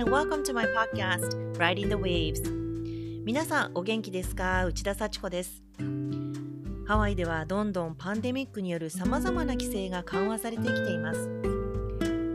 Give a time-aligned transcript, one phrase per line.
[0.00, 2.40] and welcome to my podcast, Riding the Waves.
[3.22, 4.64] 皆さん、お元気ですか？
[4.64, 5.62] 内田幸子です。
[6.86, 11.28] ハワイではどんどんパンデミックによるさまざまな規制が緩和されてきています。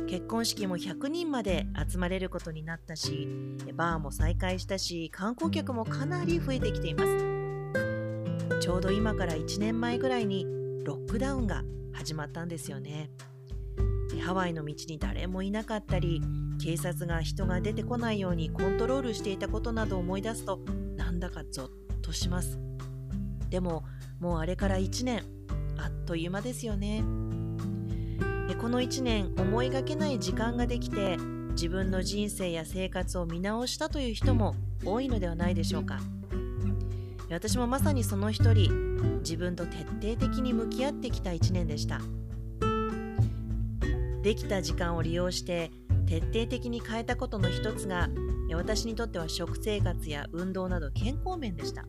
[0.07, 3.27] 結婚式も100人まで集まれることになったし、
[3.73, 8.59] バーも再開したし、観光客もかなり増えてきています。
[8.59, 10.45] ちょうど今から1年前ぐらいに
[10.83, 11.63] ロックダウンが
[11.93, 13.09] 始まったんですよね。
[14.23, 16.21] ハワイの道に誰もいなかったり
[16.61, 20.59] 警察が人が出てこないようにコントロールしていたことなどを思い出すと
[20.95, 22.59] なんだかゾッとします。
[23.49, 23.83] でも
[24.19, 25.23] もうあれから1年。
[25.77, 27.03] あっという間ですよね。
[28.61, 31.17] この1年思いがけない時間ができて
[31.51, 35.99] 自分の人生や生活を見直したという人も多いのではないでしょうか。
[37.29, 41.99] 私もまさにその一人自分と徹底的に向き合ってきた1年でした。
[44.21, 45.71] できた時間を利用して
[46.07, 48.09] 徹底的に変えたことの一つが
[48.53, 51.85] 私にとっては食生活や運動など健康面でした。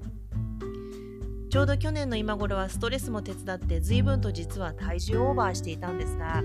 [1.48, 6.42] ちょうど去年の今頃はストレスも手伝って随分と実は体重オーバーしていたんですが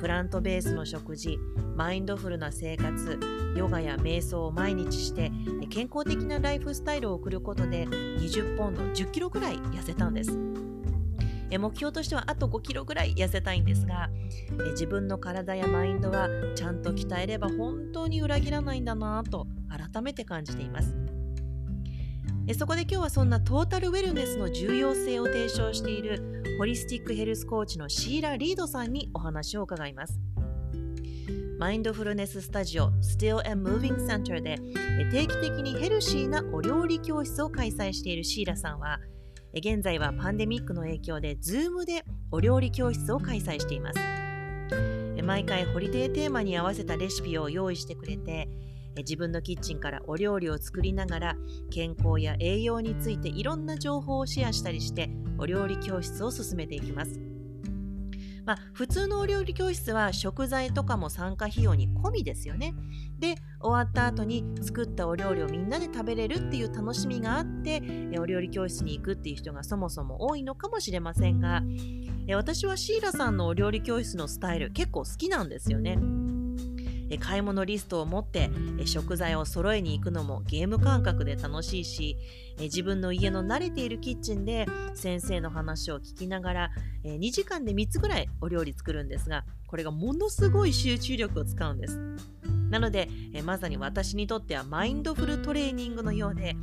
[0.00, 1.38] プラントベースの食事
[1.76, 3.20] マインドフルな生活
[3.56, 5.30] ヨガや瞑想を毎日して
[5.70, 10.51] 健康的なライフスタイルを送ることで20ポンド10キロぐらい痩せたんです。
[11.52, 14.08] え目標としてはあと5キロぐらい痩せたいんですが
[14.66, 20.96] え自分の体やマインドはちゃんと鍛えれば本当に裏切らないんだなと改めて感じています。
[22.48, 30.18] えそこで今日はそんなトータルウェルネスの重要性を提唱しているホリスティックヘルスコーチのシーラ・リードさんにお話を伺います。
[31.58, 34.56] マインドフルネススタジオ Still and Moving Center で
[35.12, 38.98] 定期的にヘルシーなお料理教室を開催しているシーラさんは
[39.54, 43.98] 現在はパンデミックの影響で Zoom でお料理教室を開催しています。
[45.22, 48.48] 毎回ホリデーテーマに合わせたレシピを用意してくれて
[48.96, 51.36] 自分のキッチンからお料理を作りながら
[51.70, 57.31] 健康や栄養についていろんな情報をシェアしたりしてお料理教室を進めていきます。
[58.44, 62.74] まあ、普通のお料理教室は食材とかも参加費用に込みですよね。
[63.18, 67.80] で終わった後に作ったお料理をみんなで食べれるっていう楽しみがあって
[68.18, 71.62] お料理教室に行くっていう人がそもそも多いのかもしれませんが
[72.34, 75.98] 私はシーラさんのお料理教室のスタイル結構好きなんですよね。
[77.18, 78.50] 買い物リストを持って
[78.84, 82.16] 食材を揃えに行くのもゲーム感覚で楽しいし
[82.58, 86.70] 自分の家の慣れているキッチンで先生の話を聞きながら
[87.04, 91.98] 2時間で3つぐらいお料理作るんですがこれがものすごい集中力を使うんです。
[92.70, 93.08] なので
[93.44, 96.56] まさに私にとってはマインドフルトレーニングのようで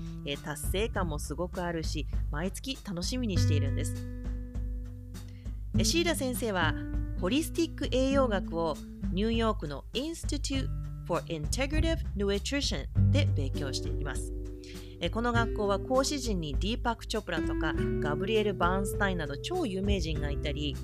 [0.43, 3.93] 達成感もすごくあるし毎月楽しみにしているんです。
[5.83, 6.73] シーラ先生は
[7.21, 8.77] ホリスティック栄養学を
[9.11, 10.69] ニューヨークの Institute
[11.05, 14.31] for Integrative Nutrition で勉強しています。
[15.11, 20.75] この学校は講師陣にディーパック・チョプラとかガブリエル・バーンスタインなど超有名人がいたり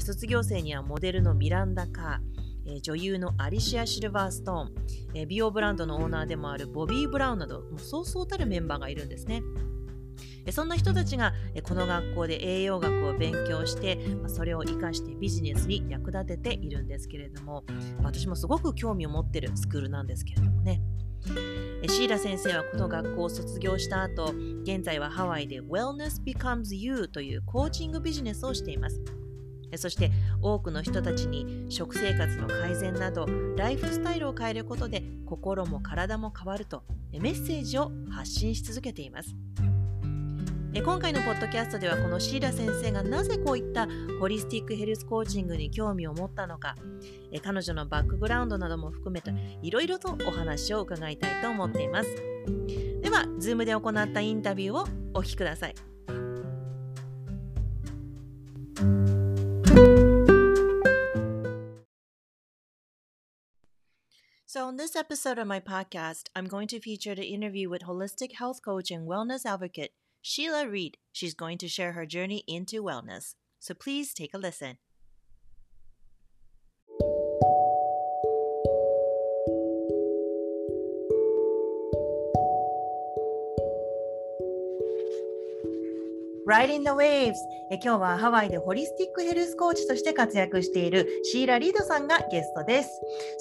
[0.00, 9.42] 卒業生にはモデルのミランダ・カー女優のアリシア・シルバーストーン美容ブランドのオーナーでもあるボビー・ブラウンなどもそうそうたるメンバーがいるんですね。
[10.50, 11.32] そんな人たちが
[11.62, 17.64] この学校で栄養学を勉強してそれを生かしてビジネスに役立てているんですけれども
[18.02, 20.80] 私もすごく興味を持ってるスクールなんですけれどもね
[21.88, 24.32] シーラ先生はこの学校を卒業した後
[24.62, 29.00] 現在はハワイで Wellness Becomes You というコーチングビジネスをしています
[29.76, 30.10] そして
[30.42, 33.26] 多くの人たちに食生活の改善など
[33.56, 36.82] ライフスタイルを変えることで心も体も変わると
[37.12, 39.34] メッセージを発信し続けています。
[40.74, 43.86] 今回のポッドキャストではこのシーラ先生がなぜこういった
[44.18, 46.74] ホリスティックヘルスコーチングに興味を持ったのか。
[47.44, 52.08] 彼女のバックグラウンドなども含めていろいろとお話を伺いたいと思っています。
[53.02, 55.74] では Zoom で行ったインタビューをお聞きください。
[64.46, 68.60] So, on this episode of my podcast, I'm going to feature the interview with holistic health
[68.62, 69.92] coach and wellness advocate
[70.22, 70.98] Sheila Reed.
[71.10, 73.34] She's going to share her journey into wellness.
[73.58, 74.78] So please take a listen.
[86.47, 87.35] Riding the Waves
[87.69, 92.89] え今日はハワイでホリスティックヘルスコーチとして活躍しているシーラ・リードさんがゲストです。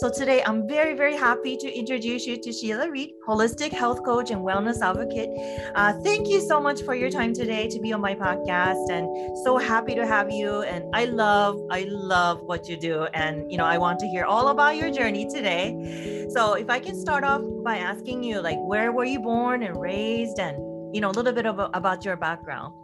[0.02, 4.32] So today I'm very very happy to introduce you to Sheila Reed, holistic health coach
[4.32, 5.30] and wellness advocate.
[5.76, 9.06] Uh, thank you so much for your time today to be on my podcast and
[9.44, 13.56] so happy to have you and I love I love what you do and you
[13.56, 16.26] know I want to hear all about your journey today.
[16.30, 19.80] So if I can start off by asking you, like, where were you born and
[19.80, 20.56] raised, and
[20.94, 22.74] you know, a little bit of, about your background.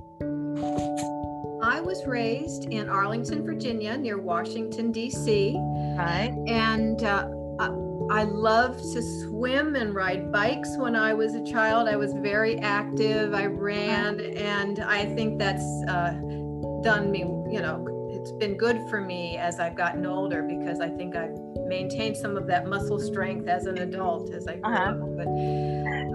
[1.64, 5.56] I was raised in Arlington, Virginia, near Washington, D.C.
[5.98, 6.34] Right.
[6.48, 7.28] And uh,
[8.10, 11.90] I loved to swim and ride bikes when I was a child.
[11.90, 13.34] I was very active.
[13.34, 16.12] I ran, and I think that's uh,
[16.84, 20.90] done me, you know, it's been good for me as I've gotten older because I
[20.90, 24.92] think I've maintained some of that muscle strength as an adult as I grew uh-huh.
[24.92, 25.00] up.
[25.18, 25.28] But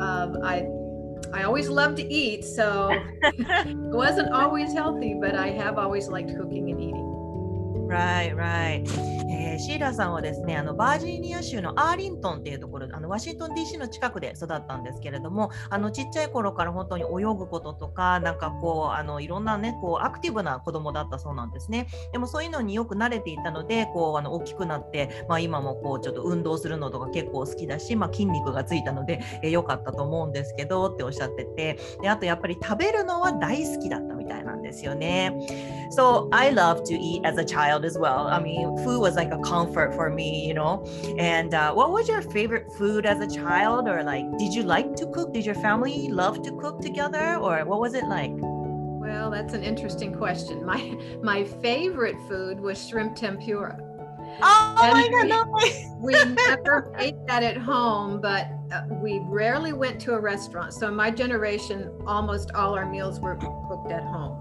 [0.03, 0.67] um, I
[1.33, 2.91] I always loved to eat, so
[3.23, 7.12] it wasn't always healthy, but I have always liked cooking and eating.
[7.93, 8.89] Right, right.
[9.31, 21.87] えー、シーラさんはですねあのバージニア州のアーリントンっていうところあのワシントン DC の近くで育ったんですけれどもあのちっちゃい頃から本当に泳ぐこととかなんかこうあのいろんなねこうアクティブな子供だったそうなんですね。
[22.13, 31.79] でもそういうのによく慣れていたのでこうあの大きくなって、まあ、今もこうちょっと運動するのとか結構好きだし、まあ、筋肉がついたので良、えー、かったと思うんですけどっておっしゃってて。
[32.01, 34.52] であとやっぱり食べるのは大好きだったみたいな。
[34.72, 35.34] ですよね
[35.90, 39.32] So I love to eat as a child as well I mean food was like
[39.32, 40.84] a comfort for me, you know.
[41.18, 44.96] And uh, what was your favorite food as a child, or like, did you like
[44.98, 45.34] to cook?
[45.34, 48.32] Did your family love to cook together, or what was it like?
[48.34, 50.66] Well, that's an interesting question.
[50.66, 53.78] My my favorite food was shrimp tempura.
[54.42, 55.28] Oh and my god!
[55.30, 55.46] No
[56.02, 60.74] we, we never ate that at home, but uh, we rarely went to a restaurant.
[60.74, 64.41] So my generation, almost all our meals were cooked at home.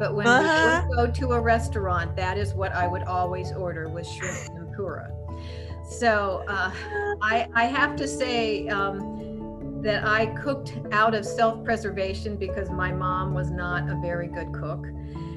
[0.00, 0.86] But when uh-huh.
[0.88, 5.12] we go to a restaurant, that is what I would always order was shrimp tempura.
[5.90, 6.72] So uh,
[7.20, 13.34] I, I have to say um, that I cooked out of self-preservation because my mom
[13.34, 14.86] was not a very good cook.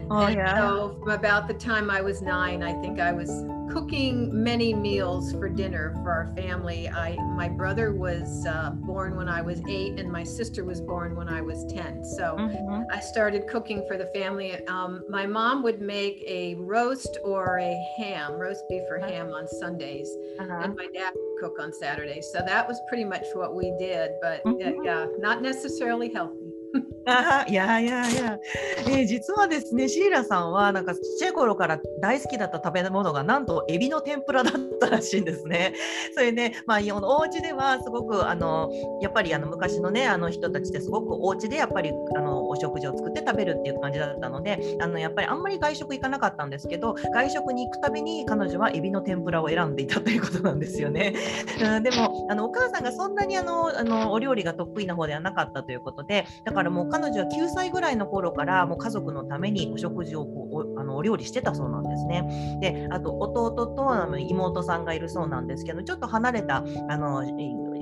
[0.09, 0.55] Oh, and yeah.
[0.55, 3.29] So from about the time I was nine, I think I was
[3.71, 6.87] cooking many meals for dinner for our family.
[6.87, 11.15] I my brother was uh, born when I was eight, and my sister was born
[11.15, 12.03] when I was ten.
[12.03, 12.83] So mm-hmm.
[12.91, 14.65] I started cooking for the family.
[14.67, 19.47] Um, my mom would make a roast or a ham, roast beef or ham on
[19.47, 20.09] Sundays,
[20.39, 20.61] uh-huh.
[20.63, 22.29] and my dad would cook on Saturdays.
[22.31, 24.11] So that was pretty much what we did.
[24.21, 24.79] But mm-hmm.
[24.79, 26.51] uh, yeah, not necessarily healthy.
[27.05, 28.39] あいやいやいや、
[28.87, 35.73] えー、実はですねシーラさんはなんかちっちゃい頃から大好きだった食べ物がなんとエビの天ぷらだったらしいんですね。
[36.15, 38.69] それね、まあ、お家ではすごくあの
[39.01, 51.13] やっぱりあの昔のねあの人たちってすごくお家でやっぱりあのお食事を作って食べるっていう感じだったのであのやっぱりあんまり外食行かなかったんですけど外食に行くたびに彼女はエビの天ぷらを選んでいたということなんですよね。
[51.61, 62.59] うん、でもあのお母さんがそんなにあのあのお料理が得意な方ではなかったということでだからもう彼女は9歳ぐらいの頃からもう家族のためにお食事をこうおあのお料理してたそうなんですね。
[62.61, 67.23] であと弟とあの妹さんがいるそうなんですけどちょっと離れたあの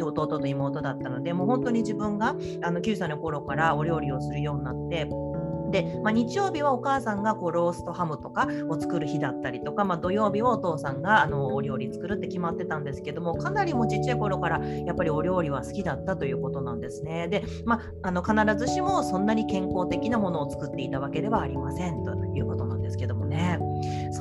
[0.02, 5.31] 弟と妹だったのでもう本当に自分があの9歳の頃からお料理をするようになって。
[5.72, 17.28] で、まあ、日曜日はお母さんがこうローストハムとかを作る日だったりとか、まあ、土曜日はお父さんがあのお料理作るって決まってたんですけどもかなりもちっちゃい頃からやっぱりお料理は好きだったということなんですね。
[17.28, 23.60] で、まあ、あの必ずしもそんなに健康的なものを作っていたわけではありませんということなんですけどもね。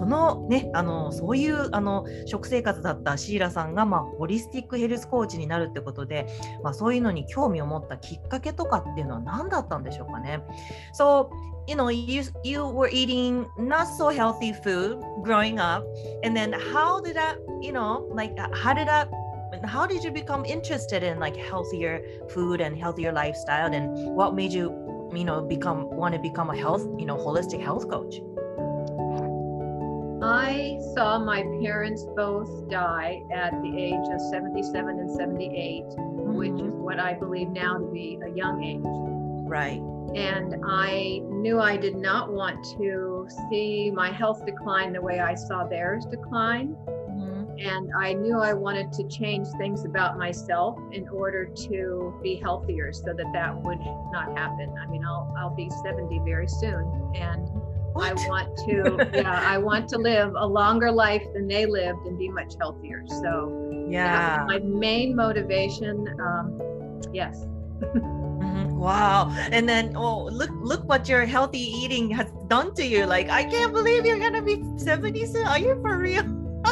[0.00, 6.26] そのねあのそういうあの食生活だったシーラさんが、まあ、ホリスティックヘルスコーチになるってことで、
[6.64, 10.40] まあ、そういうのに興味を持ったきっかけとかっていうのは何だったんでしょうかね。
[10.98, 11.28] So
[11.66, 15.84] you know you you were eating not so healthy food growing up
[16.24, 19.06] and then how did that you know like how did that
[19.66, 24.50] how did you become interested in like healthier food and healthier lifestyle and what made
[24.50, 24.72] you
[25.14, 28.20] you know become want to become a health you know holistic health coach
[30.22, 36.34] I saw my parents both die at the age of 77 and 78, mm-hmm.
[36.34, 38.82] which is what I believe now to be a young age.
[39.48, 39.80] Right.
[40.14, 45.34] And I knew I did not want to see my health decline the way I
[45.34, 46.76] saw theirs decline.
[46.86, 47.58] Mm-hmm.
[47.58, 52.92] And I knew I wanted to change things about myself in order to be healthier
[52.92, 53.80] so that that would
[54.12, 54.74] not happen.
[54.78, 57.12] I mean, I'll, I'll be 70 very soon.
[57.14, 57.48] And
[57.92, 58.18] what?
[58.18, 62.18] I want to, yeah, I want to live a longer life than they lived and
[62.18, 63.04] be much healthier.
[63.06, 66.06] So, yeah, my main motivation.
[66.20, 67.46] Um, yes.
[67.80, 68.76] mm-hmm.
[68.80, 69.30] Wow.
[69.52, 73.04] And then, oh, look, look what your healthy eating has done to you.
[73.04, 75.46] Like, I can't believe you're going to be 70 soon.
[75.46, 76.24] Are you for real?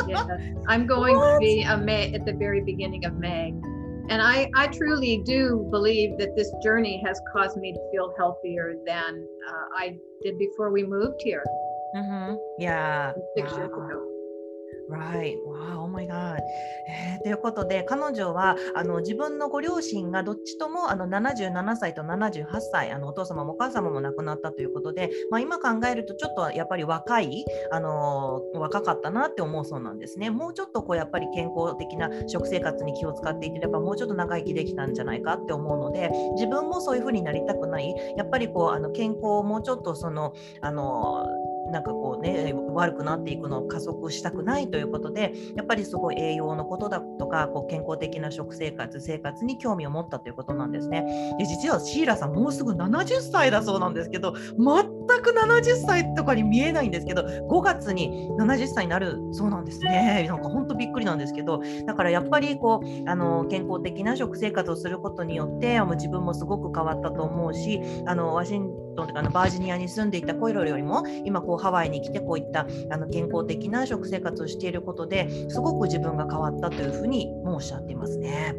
[0.06, 0.26] yes.
[0.68, 1.34] I'm going what?
[1.34, 3.52] to be a May at the very beginning of May.
[4.10, 8.74] And I, I truly do believe that this journey has caused me to feel healthier
[8.86, 11.44] than uh, I did before we moved here.
[11.94, 12.36] Mm-hmm.
[12.58, 13.12] Yeah.
[13.36, 13.58] Six wow.
[13.58, 14.07] years ago.
[14.88, 15.36] Right.
[15.44, 15.84] Wow.
[15.84, 16.38] Oh my God.
[16.88, 30.30] えー、ということで、彼女はあの自分のご両親がどっちともあの77歳と78歳あの、お父様もお母様も亡くなったということで、まあ、今考えるとちょっとやっぱり若い、あの若かったなって思うそうなんですね。
[30.30, 41.26] もうちょっとこうやっぱり健康的な食生活に気を使っていければ、もうちょっと長生きできたんじゃないかって思うので、自分もそういうふうになりたくない、やっぱりこうあの健康をもうちょっとその、あの
[41.70, 51.34] なんかこうね悪くなっていくのを加速したくないということでやっぱりすごい栄養のことだとかこう健康的な食生活生活に興味を持ったということなんですね。
[51.38, 60.26] で実はシーラさんもうすぐ70歳だそうなんですけど全く70歳とかに見えないんですけど5月に70歳になるそうなんですね。
[60.28, 78.56] なんか本当びっくりなんですけどだからやっぱりこうあの健康的な食生活をすることによって自分もすごく変わったと思うしあのワシントンとかのバージニアに住んでいたコイロよりも今こうハワイに来てこういったあの健康的な食生活をしていることですごく自分が変わったというふうにもおっしゃっていますね。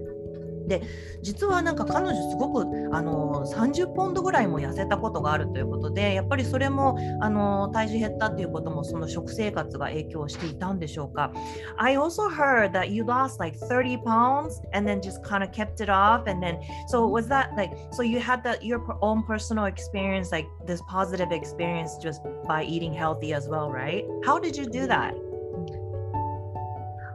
[0.69, 0.83] で
[1.21, 2.61] 実はなんか彼女すごく
[2.93, 11.33] あの30ポンドぐらいも痩せたことがあるということでやっぱりそれもあの体重減ったっていうこともその食生活が影響していたんでしょうか
[11.77, 15.81] I also heard that you lost like 30 pounds and then just kind of kept
[15.81, 19.65] it off and then so was that like so you had that your own personal
[19.65, 24.65] experience like this positive experience just by eating healthy as well right how did you
[24.65, 25.15] do that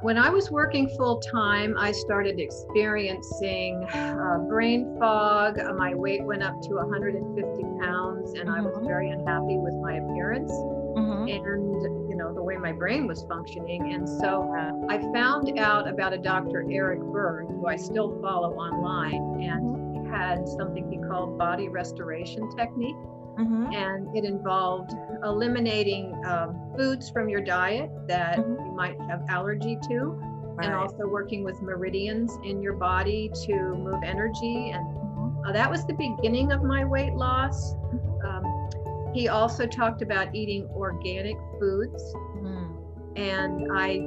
[0.04, 5.58] when I was working full time, I started experiencing uh, brain fog.
[5.58, 8.50] Uh, my weight went up to 150 pounds, and mm-hmm.
[8.50, 8.86] I was mm-hmm.
[8.86, 11.28] very unhappy with my appearance mm-hmm.
[11.28, 13.94] and you know the way my brain was functioning.
[13.94, 16.66] And so uh, I found out about a Dr.
[16.70, 20.04] Eric Byrne, who I still follow online, and mm-hmm.
[20.04, 22.96] he had something he called body restoration technique.
[23.38, 23.72] Mm-hmm.
[23.72, 24.92] And it involved
[25.24, 28.64] eliminating um, foods from your diet that mm-hmm.
[28.64, 29.98] you might have allergy to,
[30.54, 30.66] right.
[30.66, 34.70] and also working with meridians in your body to move energy.
[34.70, 35.48] And mm-hmm.
[35.48, 37.74] uh, that was the beginning of my weight loss.
[37.74, 38.26] Mm-hmm.
[38.26, 42.02] Um, he also talked about eating organic foods.
[42.38, 42.70] Mm.
[43.16, 43.98] And I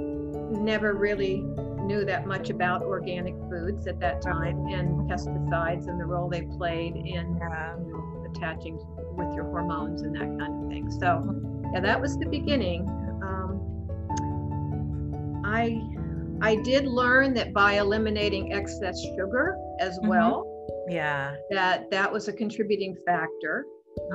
[0.60, 1.46] never really
[1.88, 6.42] knew that much about organic foods at that time and pesticides and the role they
[6.42, 7.78] played in yeah.
[7.78, 8.78] you know, attaching
[9.18, 10.92] with your hormones and that kind of thing.
[10.92, 11.42] So,
[11.74, 12.88] yeah, that was the beginning.
[13.22, 13.60] Um,
[15.46, 15.82] I
[16.42, 20.08] I did learn that by eliminating excess sugar as mm-hmm.
[20.10, 20.46] well,
[20.90, 23.66] yeah, that that was a contributing factor.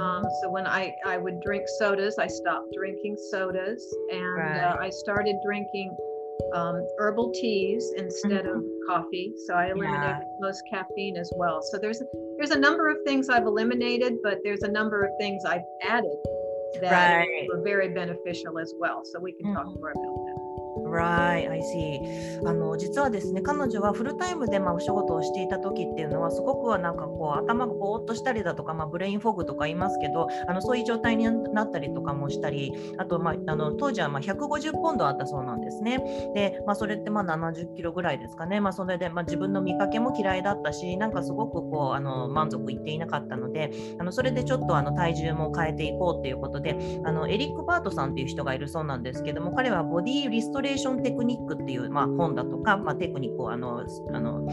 [0.01, 4.61] Um, so when I I would drink sodas, I stopped drinking sodas, and uh, right.
[4.61, 5.97] uh, I started drinking
[6.55, 8.59] um, herbal teas instead mm-hmm.
[8.59, 9.33] of coffee.
[9.47, 10.21] So I eliminated yeah.
[10.41, 11.61] most caffeine as well.
[11.63, 12.03] So there's
[12.43, 16.17] there's a number of things I've eliminated, but there's a number of things I've added
[16.81, 17.47] that right.
[17.49, 19.03] were very beneficial as well.
[19.05, 19.55] So we can mm-hmm.
[19.55, 20.22] talk more about that.
[20.93, 22.47] Right, I see.
[22.47, 35.99] あの実はですね、彼女はフルタイムでまあお仕事をしていた時っていうのは、すごくはなんかこう頭がぼーっとしたりだとか、まあ、ブレインフォグとか言いますけど、あのそういう状態になったりとかもしたり、あと、まあ、あの当時はまあ150ポンドあったそうなんですね。
[36.35, 38.61] で、まあ、それってまあ70キロぐらいですかね。
[38.61, 54.47] まあ、それでまあ自分の見かけも嫌いだったし、なんかすごくこうあの満足いっていなかったので、あのそれでちょっとあの体重も変えていこうっていうことで、あのエリック・バートさんっていう人がいるそうなんですけども、彼はボディリストレーションションテクニックっていう、まあ、本だとか、まあ、テクニックをあのあの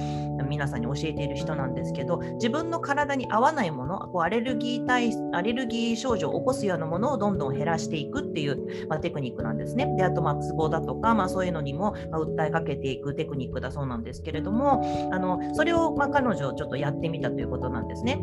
[0.48, 9.94] 皆さんに教えている人なんですけど自分の体に合わないものこうアレルギー体アレルギー症状を起こすようなものをどんどん減らしていくっていう、まあ、テクニックなんですね。
[9.98, 18.22] であと、まあ、ツボだとか、まあ、そういうのにも、まあ、訴えかけていくテクニックだそうなんですけれどもあのそれを、まあ、彼女ちょっとやってみたということなんですね。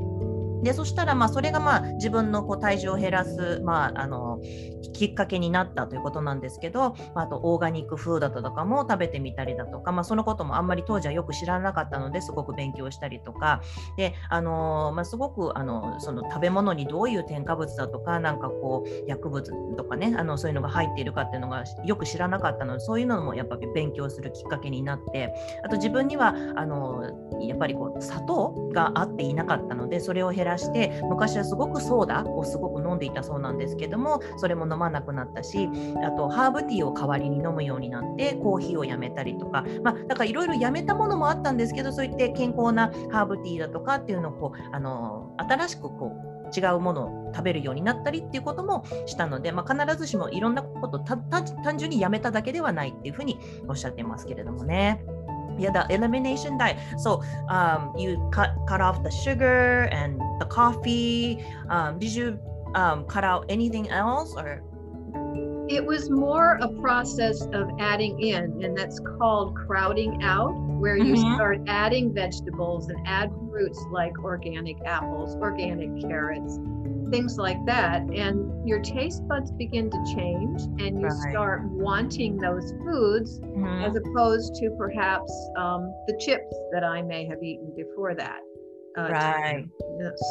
[0.63, 4.41] でそしたらまあそれがまあ自分のこう体重を減らす、まあ、あの
[4.93, 13.61] きっかけになったということなんですけど、まあ、とオーガニックフードだとかも食べてみたりだとか、まあ、そのこともあんまり当時はよく知らなかったのですごく勉強したりとか。
[13.97, 25.33] で、あのまあ、すごくあのその食べ物にどういう添加物だとかなんかこう薬物とかねあのそういうのが入っているかっていうのがよく知らなかったのでそういうのもやっぱり勉強するきっかけになって
[25.65, 27.03] あと自分にはあの
[27.41, 35.69] やっぱりこう砂糖が合っていなかったのでそれを減らして昔はすごくソーダをすごく飲んでいたそうなんですけどもそれも飲まなくなったし
[36.05, 51.45] あとハーブティーを代わりに飲むようになってコーヒーをやめたりとか、まあ、だからいろいろやめたものもあったんですけどそういって健康なハーブティーだとかっていうのをこうあの新しくこう違うものを食べるようになったりっていうこともしたので、まあ、必ずしもいろんなこと単
[51.77, 53.39] 純にやめただけではないっていうふうに
[53.69, 55.05] おっしゃってますけれどもね。
[55.59, 56.79] Yeah, the elimination diet.
[56.99, 61.45] So um, you cut cut off the sugar and the coffee.
[61.71, 62.39] Um, did you
[62.75, 64.63] um, cut out anything else or?
[65.69, 71.15] it was more a process of adding in, and that's called crowding out, where you
[71.15, 71.35] Mhm.
[71.35, 76.61] start adding vegetables and add fruits like organic apples, organic carrots,
[77.11, 78.03] things like that.
[78.03, 81.31] And your taste buds begin to change, and you Right.
[81.31, 83.85] start wanting those foods Mhm.
[83.87, 88.41] as opposed to perhaps um, the chips that I may have eaten before that.
[88.99, 89.69] uh, Right.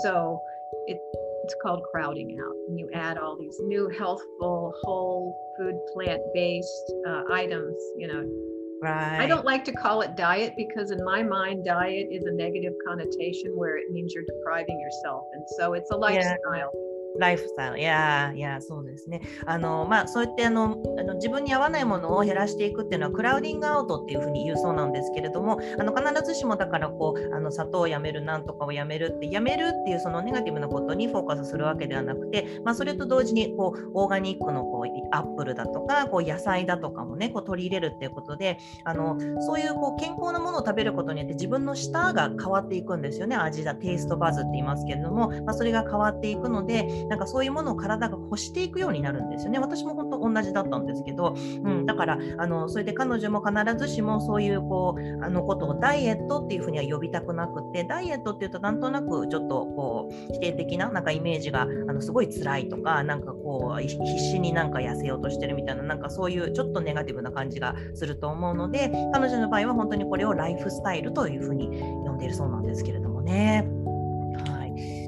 [0.03, 0.39] So
[0.87, 0.97] it,
[1.43, 2.55] it's called crowding out.
[2.67, 7.75] And you add all these new healthful, whole food, plant based uh, items.
[7.97, 9.19] You know, Right.
[9.19, 12.73] I don't like to call it diet because, in my mind, diet is a negative
[12.87, 15.23] connotation where it means you're depriving yourself.
[15.33, 16.71] And so it's a lifestyle.
[17.19, 17.79] ライフスタイル。
[17.79, 19.21] いやいやそうですね。
[19.45, 43.35] あの、まあ、そうやってあのあの自分に合わないものを減らしていくっていうのはクラウディングアウトっていうふうに言うそうなんですけれども、あの必ずしもだからこうあの砂糖をやめるなんとかをやめるってやめるっていうそのネガティブなことにフォーカスするわけではなくて、まあ、それと同時にこうオーガニックのこうアップルだとかこう野菜だとかもねこう取り入れるっていうことで、あのそういうこう健康なものを食べることによって自分の舌が変わっていくんですよね。
[43.35, 49.59] 味だテイストバズって言いますけれども、まあ、それが変わっていくので、なんかそういうものを体が欲していくようになるんですよね。
[49.59, 73.74] 私も本当同じだったんですけど、うん、だからあのそれで彼女も必ずしもそういうこうあのことをダイエットっていうふうには呼びたくなくて、ダイエットっていうとなんとなくちょっとこう否定的ななんかイメージがあのすごい辛いとか、なんかこう必死になんか痩せようとしてるみたいな、なんかそういうちょっとネガティブな感じがすると思うので、彼女の場合は本当にこれをライフスタイルというふうに呼んでいるそうなんですけれどもね。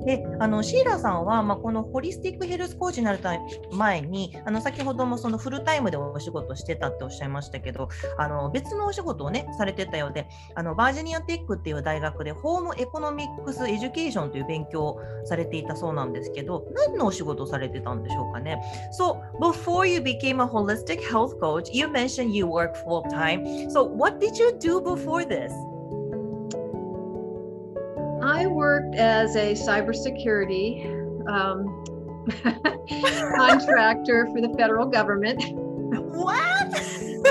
[0.07, 3.19] であのシーラさんは、まあ、このホリスティックヘルスコーチになる
[3.73, 18.61] 前にあの先ほどもそのフルタイムでお仕事してたっておっしゃいましたけどあの別のお仕事をねされてたようであの Virginia Tech っていう大学で Home Economics Education という勉強をされていたそうなんですけど何のお仕事をされてたんでしょうかね
[18.97, 24.19] ？So before you became a holistic health coach you mentioned you work full time So what
[24.19, 25.51] did you do before this?
[28.21, 30.85] I worked as a cybersecurity
[31.29, 31.83] um,
[33.35, 35.41] contractor for the federal government.
[35.47, 36.67] What?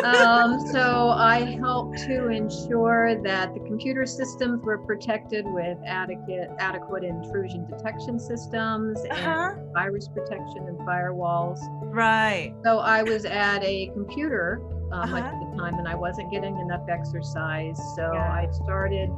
[0.05, 7.05] Um, so I helped to ensure that the computer systems were protected with adequate, adequate
[7.05, 9.55] intrusion detection systems and Uh-huh.
[9.75, 11.59] virus protection and firewalls.
[11.92, 12.55] Right.
[12.64, 14.61] So I was at a computer
[14.92, 15.16] um, Uh-huh.
[15.18, 17.77] at the time and I wasn't getting enough exercise.
[17.96, 18.33] So Yeah.
[18.33, 19.11] I started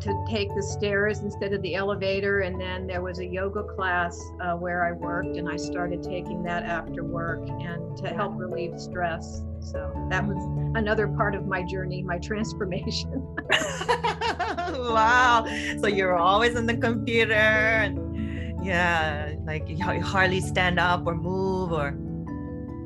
[0.00, 2.40] to take the stairs instead of the elevator.
[2.40, 6.42] And then there was a yoga class uh, where I worked and I started taking
[6.44, 9.42] that after work and to help relieve stress.
[9.60, 10.38] So that was
[10.76, 13.10] another part of my journey, my transformation.
[14.72, 15.44] wow.
[15.80, 17.34] So you're always on the computer.
[17.34, 21.94] and- Yeah, like you you hardly stand up or move or.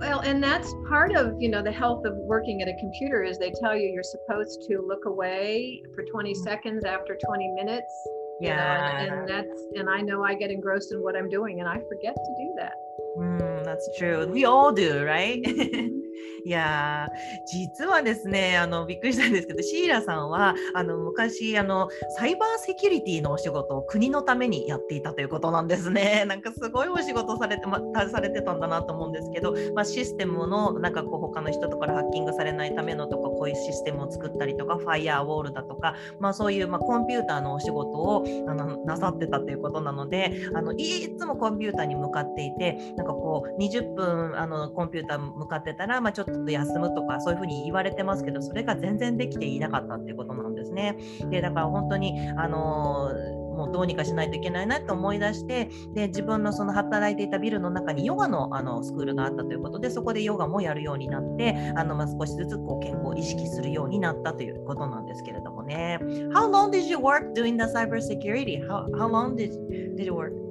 [0.05, 3.38] Well, and that's part of, you know, the health of working at a computer is
[3.38, 7.93] they tell you you're supposed to look away for 20 seconds after 20 minutes.
[8.40, 9.01] you know, Yeah.
[9.01, 11.79] and, and that's and I know I get engrossed in what I'm doing and I
[11.88, 12.75] forget to do that.
[13.19, 14.27] Mm, that's true.
[14.27, 15.40] We all do, right?
[16.44, 17.09] いや
[17.46, 26.24] 実はですねあのびっくりしたんですけどシーラさんはあの昔あのサイバーセキュリティのお仕事を国のためにやっていたということなんですね。
[26.29, 50.99] なんかすごいお仕事されて,、ま、されてたんだなと思うんですけど、まあ、システムのなんかこう他の人とかハッキングされないためのとかこういうシステムを作ったりとかファイアーウォールだとか、まあ、そういう、まあ、コンピューターのお仕事をあのなさってたということなのであのいつもコンピューターに向かっていてなんかこう20分あのコンピューター向かってたら、まあ、ちょっと休むとかそういうふうに言われてますけどそれが全然できていなかったっていうことなんですね。
[51.31, 53.11] でだから本当にあの
[53.55, 65.99] もうどうにかしないといけないなと思い出してで自分のその働いていたビルの中にヨガのあのスクールがあったということでそこでヨガもやるようになってあの、まあ、少しずつこう健康を意識するようになったということなんですけれどもね。
[66.35, 68.67] How long did you work doing the cybersecurity?
[68.69, 69.53] How, how long did,
[69.97, 70.33] did you work?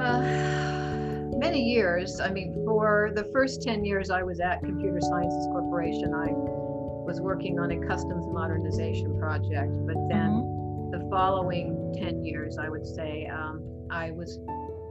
[0.00, 0.79] Uh,
[1.40, 2.20] many years.
[2.20, 7.18] I mean, for the first 10 years I was at Computer Sciences Corporation, I was
[7.20, 9.72] working on a customs modernization project.
[9.86, 14.38] But then the following 10 years, I would say, um, I was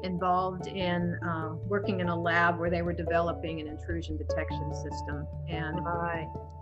[0.02, 5.28] involved in uh, working in a lab where they were developing an intrusion detection system.
[5.48, 5.80] And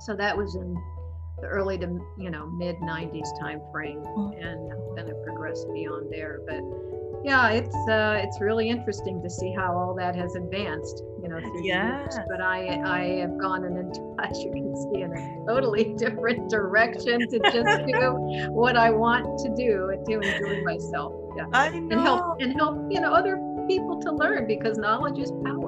[0.02, 0.76] so that was in
[1.42, 4.46] the early to you know mid 90s time frame Mm.
[4.46, 6.40] and then it progressed beyond there.
[6.48, 6.62] But
[7.24, 11.40] yeah it's uh it's really interesting to see how all that has advanced you know
[11.40, 12.18] through the years.
[12.30, 13.86] But i i have gone and in
[14.20, 18.90] a as you can see in a totally different direction to just do what i
[18.90, 21.14] want to do and to enjoy myself.
[21.36, 21.46] Yeah.
[21.54, 23.36] I and help and help you know other
[23.68, 25.67] people to learn because knowledge is power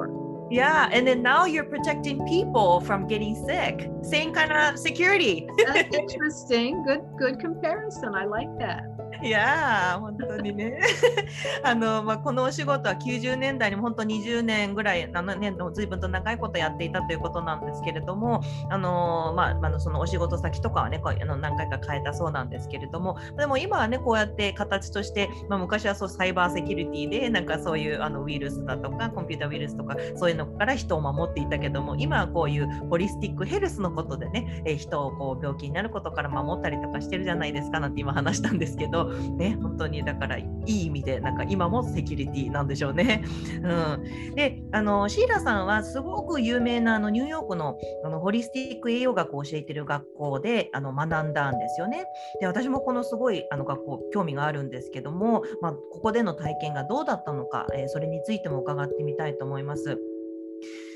[0.50, 3.90] Yeah, and then now you're protecting people from getting sick.
[4.02, 5.48] Same kind of security.
[5.66, 6.84] That's interesting.
[6.84, 8.16] Good, good comparison.
[8.16, 8.89] I like that.
[9.22, 10.80] いやー、本当にね。
[11.64, 43.24] あの、まあ、このお仕事は90年代にも本当20年ぐらい、7年の随分と長いことやっていたということなんですけれども、あの、まあ、あのそのお仕事先とかはね、こうあの何回か変えたそうなんですけれども、でも今はね、こうやって形として、まあ、昔はそうサイバーセキュリティで、なんかそういうあのウイルスだとか、コンピューターウイルスとか、そういうのから人を守っていたけども、今はこういうホリスティックヘルスのことでね、え人をこう病気になることから守ったりとかしてるじゃないですかなんて今話したんですけど、ね、本当にだからいい意味でなんか今もセキュリティなんでしょうね。
[43.64, 52.06] うん、であのシーラさんはすごく有名なあのニューヨークのあのホリスティック栄養学を教えてる学校であの学んだんですよね。
[52.40, 59.98] で私もこのすごいあの学校興味があるんですけども、まあ、ここでの体験がどうだったのか、えーそれについても伺ってみたいと思います。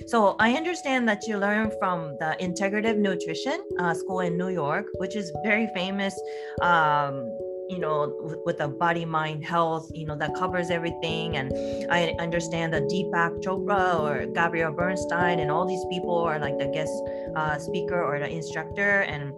[0.08, 4.88] So I understand that you learn from the Integrative Nutrition uh, School in New York,
[5.00, 6.14] which is very famous.
[6.62, 7.32] Um,
[7.74, 11.38] you know, with, with the body, mind, health, you know, that covers everything.
[11.38, 11.52] And
[11.92, 16.68] I understand that Deepak Chopra or Gabrielle Bernstein and all these people are like the
[16.68, 16.94] guest
[17.36, 19.02] uh, speaker or the instructor.
[19.02, 19.34] And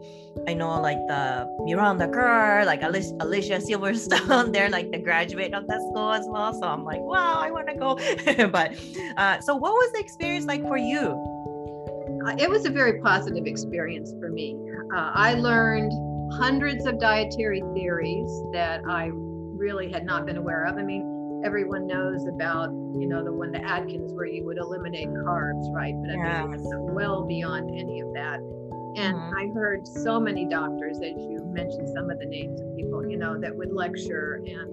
[0.47, 5.65] I know like the Miranda Kerr, like Alicia, Alicia Silverstone, they're like the graduate of
[5.67, 6.53] that school as well.
[6.53, 7.95] So I'm like, wow, I want to go.
[8.49, 8.75] but
[9.17, 11.31] uh, so what was the experience like for you?
[12.25, 14.57] Uh, it was a very positive experience for me.
[14.93, 15.91] Uh, I learned
[16.31, 20.77] hundreds of dietary theories that I really had not been aware of.
[20.77, 25.07] I mean, everyone knows about, you know, the one, the Atkins, where you would eliminate
[25.09, 25.93] carbs, right?
[26.01, 26.61] But I mean, Yes.
[26.61, 28.39] was well beyond any of that.
[28.97, 29.33] And Mhm.
[29.37, 33.17] I heard so many doctors, as you mentioned some of the names of people, you
[33.17, 34.71] know, that would lecture and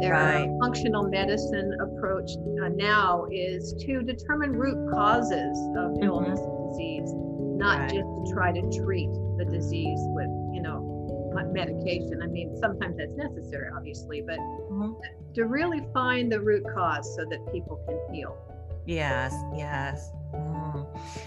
[0.00, 0.50] their Right.
[0.60, 2.30] functional medicine approach
[2.62, 7.14] uh, now is to determine root causes of illness and disease,
[7.56, 7.88] not Right.
[7.90, 10.35] just to try to treat the disease with, you know, me-
[11.44, 12.20] medication.
[12.22, 14.96] I mean, sometimes that's necessary, obviously, but Mhm.
[15.34, 18.36] to really find the root cause so that people can heal.
[18.86, 20.12] Yes, yes.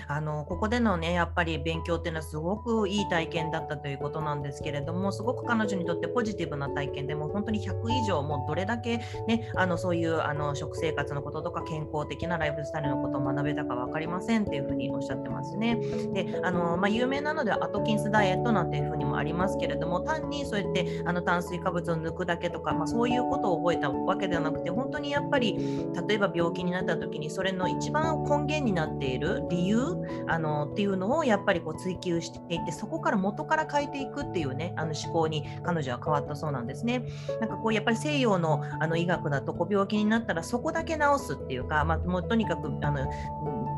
[0.07, 15.77] あのここでのねやっぱり勉強っていうのはすごくいい体験だったということなんですけれどもすごく彼女にとってポジティブな体験でも本当に100以上もうどれだけねあのそういうあの食生活のこととか健康的なライフスタイルのことを学べたか分かりませんっていうふうにおっしゃってますね。
[16.13, 37.05] であの、まあ、有名なのではアトキンスダイエットなんていうふうにもありますけれども単にそうやってあの炭水化物を抜くだけとか、まあ、そういうことを覚えたわけではなくて本当にやっぱり例えば病気になった時にそれの一番根源になってている理由あのっていうのをやっぱりこう追求していってそこから元から変えていくっていうねあの思考に彼女は変わったそうなんですね。
[37.39, 43.09] なんかこうやっぱり西洋のあの医学だとこう病気になったらそこだけ治すっていうか、まあ、もうとにかくあの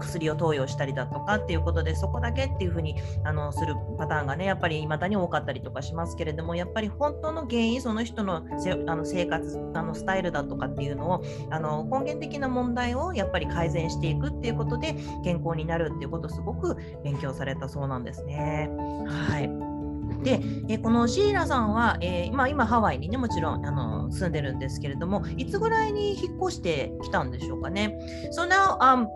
[0.02, 18.70] 薬を投与したりだとかっていうことでそこだけっていうふうにあのするパターンがねやっぱり未だに多かったりとかしますけれどもやっぱり本当の原因その人のせあの生活あのスタイルだとかっていうのをあの根源的な問題をやっぱり改善していくっていうことで健康になるっていうことをすごく勉強されたそうなんですね。
[19.08, 19.72] はい
[20.24, 27.98] で、えーこのシーラさんは、えーまあ、今ハワイにねもちろんあの住んでるんですけれどもいつぐらいに引っ越してきたんでしょうかね。
[28.32, 29.08] So now, um,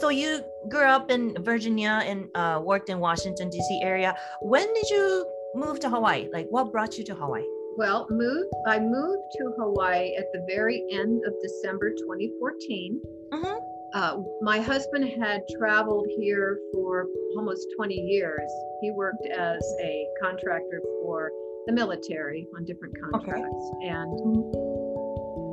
[0.00, 3.80] so you grew up in Virginia and uh, worked in Washington D.C.
[3.82, 4.14] area.
[4.42, 6.28] When did you move to Hawaii?
[6.32, 7.44] Like, what brought you to Hawaii?
[7.76, 8.52] Well, moved.
[8.66, 13.00] I moved to Hawaii at the very end of December 2014.
[13.32, 13.61] Mhm.
[13.94, 18.50] Uh, my husband had traveled here for almost 20 years.
[18.80, 21.30] He worked as a contractor for
[21.66, 24.54] the military on different contracts, and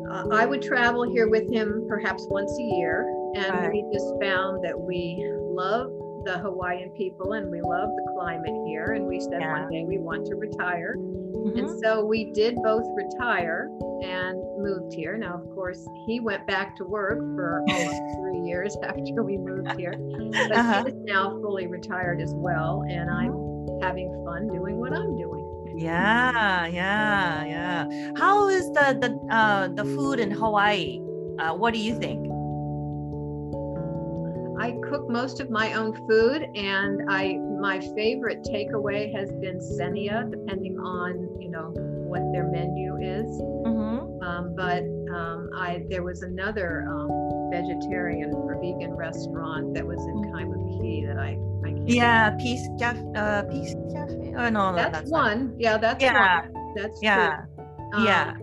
[0.10, 3.08] uh, I would travel here with him perhaps once a year.
[3.36, 3.72] And Right.
[3.72, 5.24] we just found that we
[5.54, 5.92] love
[6.26, 8.94] the Hawaiian people and we love the climate here.
[8.94, 9.62] And we said Yeah.
[9.62, 10.96] one day we want to retire.
[11.40, 11.60] Mhm.
[11.60, 13.70] And so we did both retire
[14.04, 15.18] and moved here.
[15.18, 19.72] Now, of course, he went back to work for almost three years after we moved
[19.78, 19.94] here.
[20.48, 20.84] But Uh-huh.
[20.84, 22.84] he is now fully retired as well.
[22.90, 23.34] And I'm
[23.82, 25.46] having fun doing what I'm doing.
[25.76, 27.86] Yeah, yeah, yeah.
[28.18, 31.00] How is the the uh, the food in Hawaii?
[31.40, 32.28] Uh, what do you think?
[34.60, 40.30] I cook most of my own food, and I my favorite takeaway has been senia,
[40.30, 43.26] depending on you know what their menu is.
[43.66, 44.22] Mhm.
[44.24, 44.84] Um, but
[45.16, 47.10] um, I there was another um,
[47.52, 51.90] vegetarian or vegan restaurant that was in Kaimuki that I I can't.
[51.90, 53.02] Yeah, Peace Cafe.
[53.16, 54.34] Uh, Peace Cafe.
[54.38, 55.56] Oh no, that's, that's not- one.
[55.58, 56.74] Yeah, that's Yeah, one.
[56.76, 57.66] That's yeah, true.
[57.94, 58.34] Um, yeah.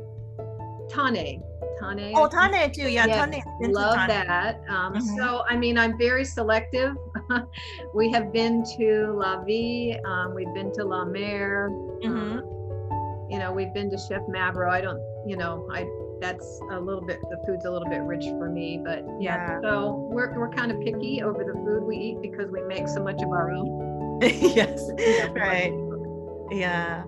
[0.88, 1.42] Tane.
[1.80, 2.12] Tane.
[2.16, 2.88] Oh, Tane too.
[2.88, 3.42] Yeah, Yes, Tane.
[3.62, 4.26] To Love Tane.
[4.26, 4.60] that.
[4.68, 5.16] Um, Mhm.
[5.16, 6.94] So, I mean, I'm very selective.
[7.94, 11.68] we have been to La Vie, um, we've been to La Mer,
[12.04, 12.42] Mhm.
[13.30, 14.70] you know, we've been to Chef Mavro.
[14.70, 15.86] I don't, you know, I
[16.18, 19.36] that's a little bit the food's a little bit rich for me, but yeah.
[19.50, 19.60] Yeah.
[19.60, 23.02] So we're we're kind of picky over the food we eat because we make so
[23.04, 24.20] much of our own.
[24.22, 24.90] yes.
[25.34, 25.70] Right.
[26.50, 27.04] いや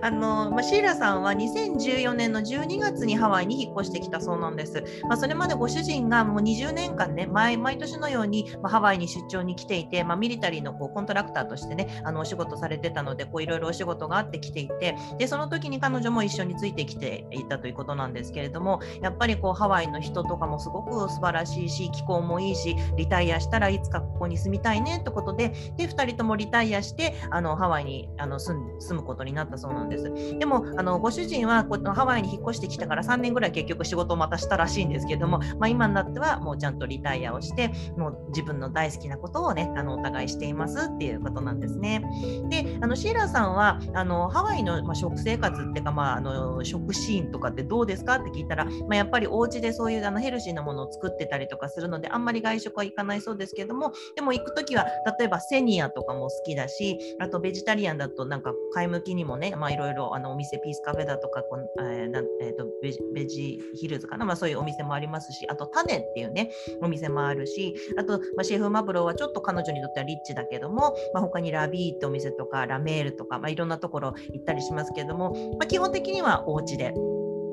[0.00, 4.84] あの、まあ、シーラさんは2014年の12月にハワイに引っ越してきたそうなんです。
[5.08, 30.04] まあ、それまでご主人がもう20年間ね、毎毎年のように、まあ、ハワイに出張に来ていて、まあ、ミリタリーのこうコントラクターとしてね、あのお仕事されてたので、いろいろお仕事があって来ていて、で、その時に彼女も一緒についてきていたということなんですけれども、やっぱりこうハワイの人とかもすごく素晴らしいし、気候もいいし、リタイアしたらいつかここに住みたいねってことで、で2人ともリタイアしてあのハワイにあの住んで住むことになったそうなんです。
[30.38, 42.02] でもあのご主人はこのハワイに引っ越してきたから3年ぐらい結局仕事をまたしたらしいんですけども、まあ、今になってはもうちゃんとリタイアをしてもう自分の大好きなことをねあのお互いしていますっていうことなんですね。
[42.48, 54.86] であのシーラーさんはあのハワイの、まあ、食生活っていうか、まあ、あの食シーンとかってどうですかって聞いたら、まあ、やっぱりお家でそういうあのヘルシーなものを作ってたりとかするのであんまり外食は行かないそうですけどもでも行くときは
[55.18, 62.66] 例えばセニアとかも好きだしあとベジタリアンだとなんか買い向きにもねまあいろいろあのお店ピースカフェだとかこ、えーなえーと
[63.14, 66.50] ベジヒルズかな、まあ、そういうお店もありますしあとタネっていうね
[66.82, 76.94] お店もあるしあと、まあ、シェフマブロはちょっと彼女にとってはリッチだけども、まあ、他にラビーってお店とかラメールとか、まあ、いろんなところ行ったりしますけれども、まあ、基本的にはお家で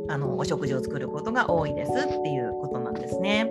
[0.09, 3.49] あのお食事を作ることが多いですっていうことなんですね。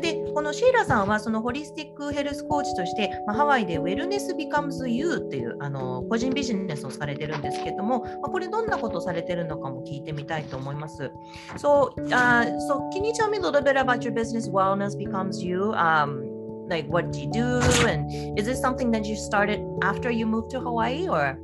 [0.00, 11.10] でこのシーラさんはそのホリスティックヘルスコーチとして、まあ、ハワイでウェルネス・ビカムズ・ユーっていうあの個人ビジネスをされてるんですけども、まあ、これどんなことをされてるのかも聞いてみたいと思います。
[11.56, 15.72] So,、uh, so can you tell me a little bit about your business Wellness Becomes You?
[15.72, 16.32] Um,
[16.68, 20.50] like what do you do and is this something that you started after you moved
[20.50, 21.38] to Hawaii or?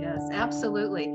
[0.00, 1.08] Yes, absolutely.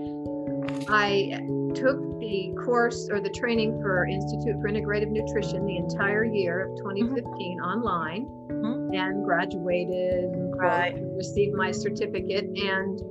[0.87, 1.39] I
[1.73, 6.77] took the course or the training for Institute for Integrative Nutrition the entire year of
[6.77, 8.95] 2015 online Mhm.
[8.95, 10.95] and graduated and Right.
[11.15, 12.45] received my certificate.
[12.45, 13.01] And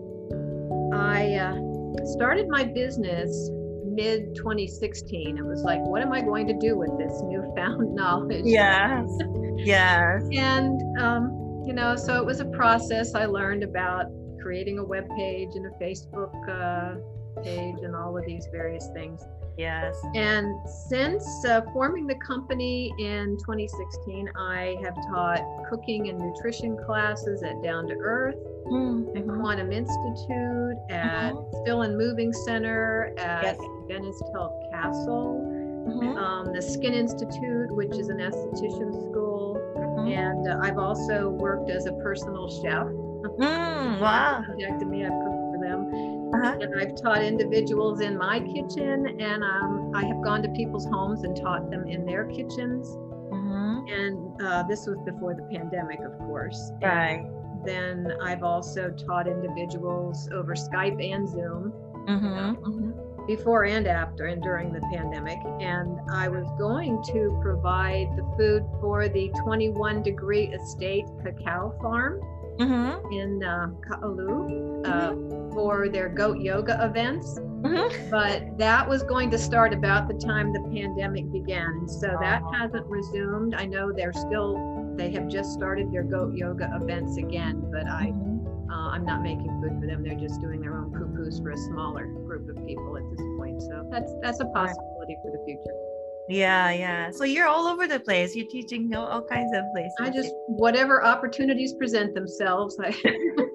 [0.95, 3.51] I uh, started my business
[3.85, 5.37] mid 2016.
[5.39, 8.45] It was like, what am I going to do with this newfound knowledge?
[8.45, 9.09] Yes.
[9.57, 10.23] Yes.
[10.33, 13.15] And, um, you know, so it was a process.
[13.15, 14.07] I learned about
[14.41, 16.99] creating a web page and a Facebook uh,
[17.43, 19.25] page and all of these various things.
[19.57, 19.95] Yes.
[20.15, 20.55] And
[20.89, 27.63] since uh, forming the company in 2016, I have taught cooking and nutrition classes at
[27.63, 29.41] Down to Earth, at Mhm.
[29.41, 33.59] Quantum Institute, at Still and Moving Center, at Yes.
[33.89, 35.41] Venice Health Castle,
[35.89, 36.17] Mhm.
[36.17, 39.59] um, the Skin Institute, which is an esthetician school.
[39.77, 40.09] Mhm.
[40.11, 42.87] And uh, I've also worked as a personal chef.
[42.87, 44.43] Mm, wow.
[44.47, 45.91] Contacted me, I've cooked for them.
[46.33, 46.59] Uh-huh.
[46.61, 51.25] And I've taught individuals in my kitchen, and um, I have gone to people's homes
[51.25, 52.89] and taught them in their kitchens.
[53.33, 53.91] Mhm.
[53.91, 56.73] And uh, this was before the pandemic, of course.
[56.83, 57.27] Right.
[57.65, 61.73] Then I've also taught individuals over Skype and Zoom
[62.09, 62.57] Mhm.
[62.57, 63.27] Mhm.
[63.27, 65.39] before and after and during the pandemic.
[65.61, 72.21] And I was going to provide the food for the 21 degree estate cacao farm
[72.59, 73.13] Mhm.
[73.13, 75.15] in uh, Ka'alu uh,
[75.53, 77.39] for their goat yoga events.
[77.39, 78.11] Mhm.
[78.11, 81.71] But that was going to start about the time the pandemic began.
[81.81, 82.53] And so that Oh.
[82.53, 83.55] hasn't resumed.
[83.55, 88.13] I know they're still, they have just started their goat yoga events again, but I,
[88.71, 90.03] uh, I'm not making food for them.
[90.03, 93.61] They're just doing their own poo-poos for a smaller group of people at this point.
[93.63, 95.75] So that's that's a possibility for the future.
[96.31, 97.11] Yeah, yeah.
[97.11, 98.37] So you're all over the place.
[98.37, 99.95] You're teaching all, all kinds of places.
[99.99, 102.91] I just whatever opportunities present themselves, I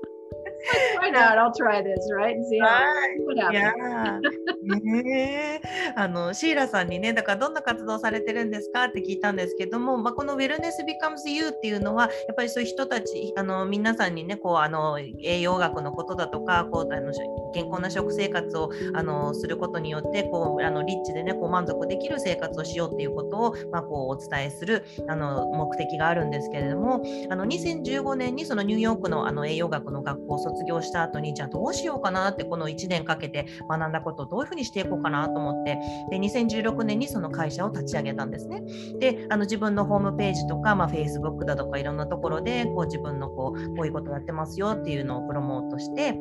[1.00, 1.38] why not?
[1.38, 2.36] I'll try this, right?
[2.36, 4.22] And see how what happens.
[4.64, 5.60] Yeah.
[5.96, 17.12] あのシーラさんにねだからどんな活動されてるんですかって聞いたんですけども、まあ、この「Wellness Becomes You」っていうのはやっぱりそういう人たちあの皆さんにねこうあの栄養学のことだとかこうあの
[17.54, 35.78] 健康な食生活をあのすることによってこうあのリッチでねこう満足できる生活をしようっていうことを、まあ、こうお伝えするあの目的があるんですけれどもあの2015年にそのニューヨークのあの栄養学の学校を卒業した後にじゃあどうしようかなってこの1年かけて学んだことをどういうふうにしていこうかなと思って
[36.10, 38.62] で2016年にその会社を立ち上げたんですね。
[39.00, 46.18] であの自分のホームページとか、まあ、Facebook だとかいろんなところでこう自分のこうこういうことやってますよっていうのをプロモートして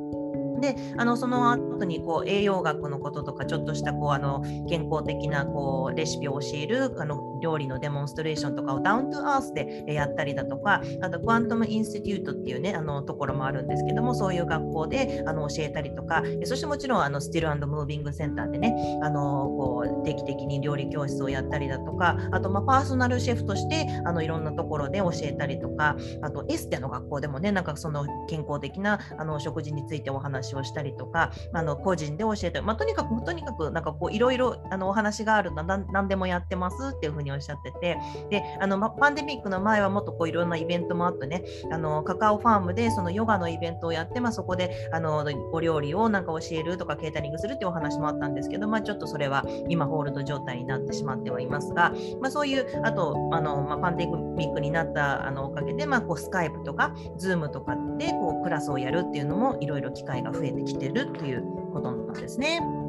[0.60, 37.98] であのその後にこう栄養学のこととかちょっとしたこうあの健康的なこうレシピを教えるあの料理のデモンストレーションとかをダウントゥアースでやったりだとかあとクアントムインスティテュートっていうねあのところもあるんですけどもそういう学校であの教えたりとかそしてもちろんあのスティルムービングセンターでねあのこう定期的に料理教室をやったりだとかあとまあパーソナルシェフとしてあのいろんなところで教えたりとかあとエステの学校でもねなんかその健康的なあの食事についてお話をしたりとかあの個人で教えて、まあ、とにかくとにかくなんかこういろいろあのお話があるの何でもやってますっていうふうにおっしゃってて
[38.30, 62.83] であの、ま、パンデミックの前はもっとこういろんなイベントもあってねあのカカオファームでそのヨガのイベントをやって、まあ、そこであのお料理をなんか教えるとかケータリングするっていうお話もあったんですけど、まあ、ちょっとそれは今ホールド状態になってしまってはいますが、まあ、そういうあとあの、まあ、パンデミックになったあのおかげで、まあ、こうスカイプとかズームとかでこうクラスをやるっていうのもいろいろ機会が増えてきてるっていうことなんですね。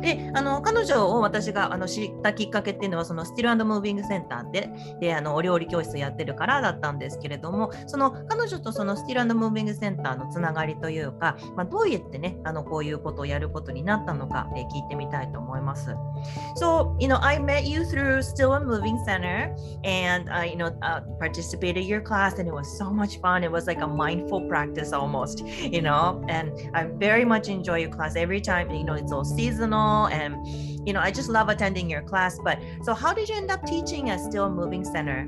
[0.00, 15.94] であの彼女を私があの知ったきっかけっていうのはその Still Moving Center でであのお料理教室やってるからだったんですけれどもその彼女とその Still Moving Center のつながりというか、まあ、どうやってねあのこういうことをやることになったのか、え聞いてみたいと思います。
[16.56, 19.54] So, you know, I met you through Still and Moving Center
[19.84, 23.44] and, uh, you know, uh, participated in your class and it was so much fun.
[23.44, 27.90] It was like a mindful practice almost, you know, and I very much enjoy your
[27.90, 30.46] class every time, you know, it's all seasonal and
[30.86, 33.64] you know i just love attending your class but so how did you end up
[33.66, 35.26] teaching at still moving center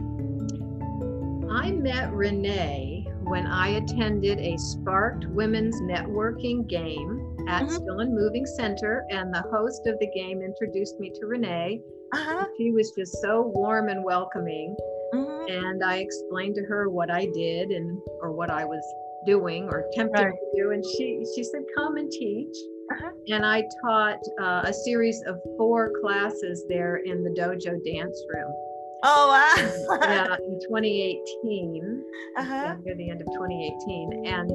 [1.51, 7.75] i met renee when i attended a sparked women's networking game at mm-hmm.
[7.75, 11.81] still and moving center and the host of the game introduced me to renee
[12.13, 12.45] uh-huh.
[12.57, 14.77] she was just so warm and welcoming
[15.15, 15.67] mm-hmm.
[15.67, 18.83] and i explained to her what i did and or what i was
[19.27, 20.33] doing or attempting right.
[20.33, 22.57] to do and she she said come and teach
[22.91, 23.11] uh-huh.
[23.29, 28.53] And I taught uh, a series of four classes there in the dojo dance room.
[29.03, 29.99] Oh wow!
[30.03, 32.05] yeah, in 2018,
[32.39, 32.77] uh-huh.
[32.85, 34.51] near the end of 2018, and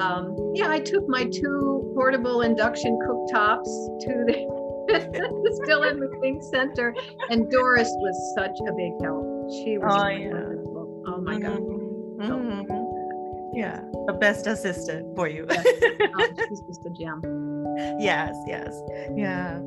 [0.00, 4.60] um, yeah, I took my two portable induction cooktops to the
[5.64, 6.94] still in the King Center,
[7.30, 9.50] and Doris was such a big help.
[9.62, 10.28] She was oh, yeah.
[10.30, 11.04] wonderful.
[11.06, 11.42] Oh my mm-hmm.
[11.42, 12.30] god!
[12.30, 12.79] Mm-hmm.
[13.52, 15.46] Yeah, the best assistant for you.
[15.50, 15.66] yes.
[16.14, 17.22] oh, she's just a gem.
[17.98, 18.78] Yes, yes,
[19.14, 19.58] yeah.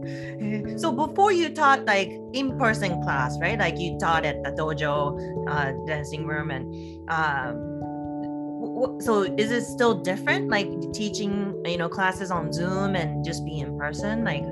[0.77, 3.57] So before you taught like in-person class, right?
[3.57, 6.65] Like you taught at the dojo uh, dancing room, and
[7.09, 13.43] um, so is it still different, like teaching you know classes on Zoom and just
[13.45, 14.43] be in person, like?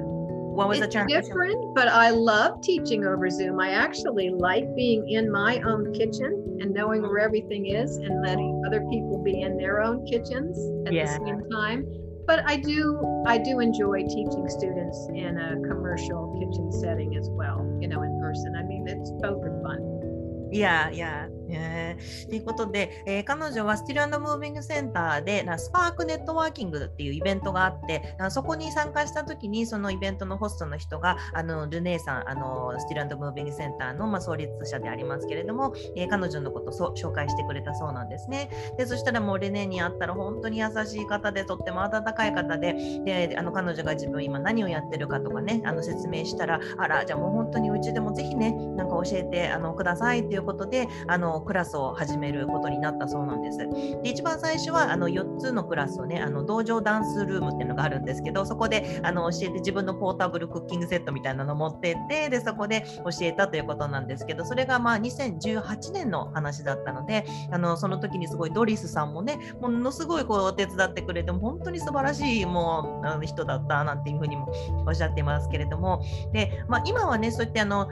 [0.52, 3.60] What was it's the different but i love teaching over zoom.
[3.60, 8.62] I actually like being in my own kitchen and knowing where everything is and letting
[8.66, 11.18] other people be in their own kitchens at yeah.
[11.18, 11.86] the same time.
[12.28, 17.60] But i do i do enjoy teaching students in a commercial kitchen setting as well
[17.80, 18.56] you know in person.
[18.56, 20.50] I mean it's both are fun.
[20.52, 38.50] Yeah yeah えー、ということで、えー、彼女はスティルムービングセンターでなスパークネットワーキングっていうイベントがあってそこに参加した時にそのイベントのホストの人があのルネーさんあのスティルムービングセンターの、まあ、創立者でありますけれども、えー、彼女のことを紹介してくれたそうなんですね。
[38.78, 53.58] でそしたらもうルネーに会ったら本当に優しい方でとっても温かい方でであの彼女が自分今何をやってるかとかねあの説明したらあらじゃあもう本当にうちでもぜひねなんか教えてあのくださいということであのクラスを始めることになったそうなんです。
[53.58, 53.68] で
[54.04, 74.52] 一番最初はあの4つのクラスをねあの道場ダンスルームっていうのがあるんですけどそこであの教えて自分のポータブルクッキングセットみたいなの持ってってでそこで教えたということなんですけどそれがまあ2018年の話だったのであのその時にすごいドリスさんもねものすごいこう手伝ってくれて本当に素晴らしいもうあの人だったなんていうふうにも
[74.86, 77.88] おっしゃってますけれどもで、まあ、今はねそういってあの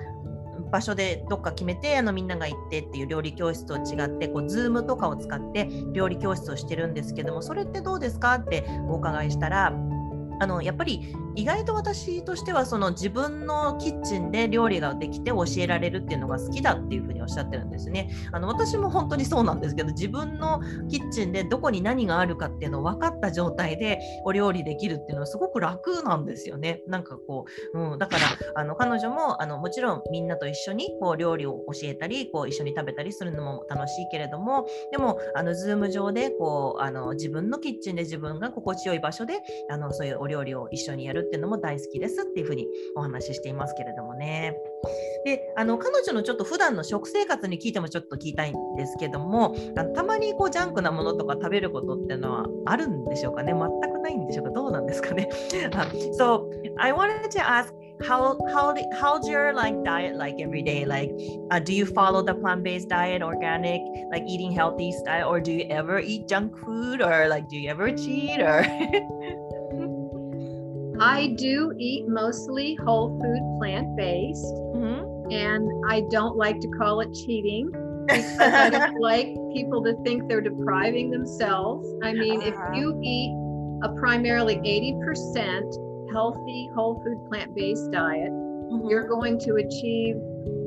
[0.71, 9.73] 場所でどっか決めてあのみんなが行ってっていう料理教室と違ってこう Zoom とかを使って料理教室をしてるんですけどもそれってどうですかってお伺いしたら
[10.41, 18.11] あのやっぱり意外と私としてはその自分のキッチンで料理ができて教えられるっていうのが好きだっていうふうにおっしゃってるんですね。
[18.33, 20.59] あの私も本当にそうなんですけど自分の
[20.89, 26.83] キッチンでどこに何があるかっていうのを分かった状態でお料理できるっていうのはすごく楽なんですよね。
[26.87, 28.21] なんかこう、うん、だから
[28.55, 44.57] あの彼女もあのもちろんみんなと一緒にこう料理を教えたりこう一緒に食べたりするのも楽しいけれどもでもあの Zoom 上でこうあの自分のキッチンで自分が心地よい場所であのそういうお料理を一緒にやるっていうのも大好きですっていうふうにお話ししていますけれどもね。
[45.23, 55.29] であの彼女のちょっと普段の食生活に聞いてもちょっと聞きたいんですけどもあたまにこうジャンクなものとか食べることっていうのはあるんでしょうかね全くないんでしょうかどうなんですかね
[56.17, 61.11] So I wanted to ask how how how's your like diet like every day like
[61.51, 65.65] uh, do you follow the plant-based diet organic like eating healthy style or do you
[65.69, 68.65] ever eat junk food or like do you ever cheat or
[71.01, 75.31] I do eat mostly whole food plant based, Mhm.
[75.31, 77.69] and I don't like to call it cheating
[78.07, 81.87] because I don't like people to think they're depriving themselves.
[82.03, 82.71] I mean, if Uh-huh.
[82.73, 83.31] you eat
[83.83, 85.77] a primarily 80%
[86.11, 88.89] healthy whole food plant based diet, Mhm.
[88.89, 90.15] you're going to achieve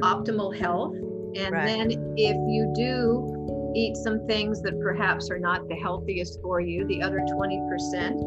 [0.02, 0.94] optimal health.
[1.34, 1.64] And Right.
[1.66, 6.86] then if you do eat some things that perhaps are not the healthiest for you,
[6.86, 8.20] the other 20%,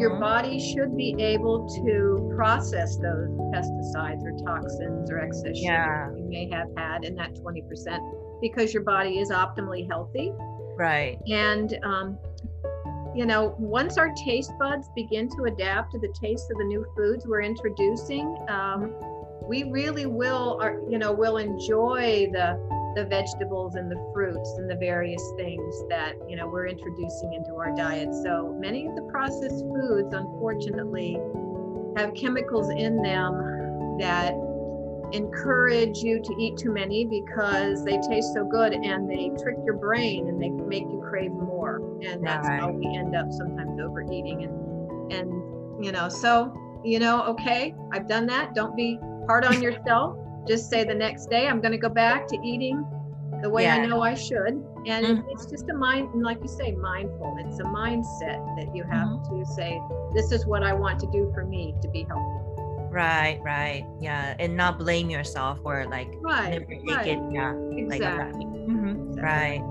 [0.00, 6.24] your body should be able to process those pesticides or toxins or excess sugar you
[6.24, 10.32] may have had in that 20% because your body is optimally healthy.
[10.76, 12.18] right And, um,
[13.14, 16.86] you know, once our taste buds begin to adapt to the taste of the new
[16.96, 18.94] foods we're introducing, um,
[19.42, 22.58] we really will, are, you know, will enjoy the
[22.94, 27.54] the vegetables and the fruits and the various things that you know we're introducing into
[27.54, 28.08] our diet.
[28.22, 31.18] So many of the processed foods, unfortunately,
[31.96, 34.34] have chemicals in them that
[35.12, 39.76] encourage you to eat too many because they taste so good and they trick your
[39.76, 41.80] brain and they make you crave more.
[42.02, 47.24] And that's how we end up sometimes overeating and and you know so you know
[47.24, 48.54] okay i've done that.
[48.54, 50.16] Don't be hard on yourself
[50.48, 52.84] just say the next day i'm going to go back to eating
[53.42, 55.24] the way i know i should and Mhm.
[55.30, 59.22] it's just a mind and like you say mindful it's a mindset that you have
[59.30, 59.80] to say
[60.14, 62.36] this is what i want to do for me to be healthy
[62.92, 63.86] Right, right.
[64.00, 64.34] Yeah.
[64.40, 67.20] And not blame yourself or like right never take right it.
[67.30, 67.52] Yeah.
[67.52, 68.46] Like a bad exactly.
[69.22, 69.62] Right.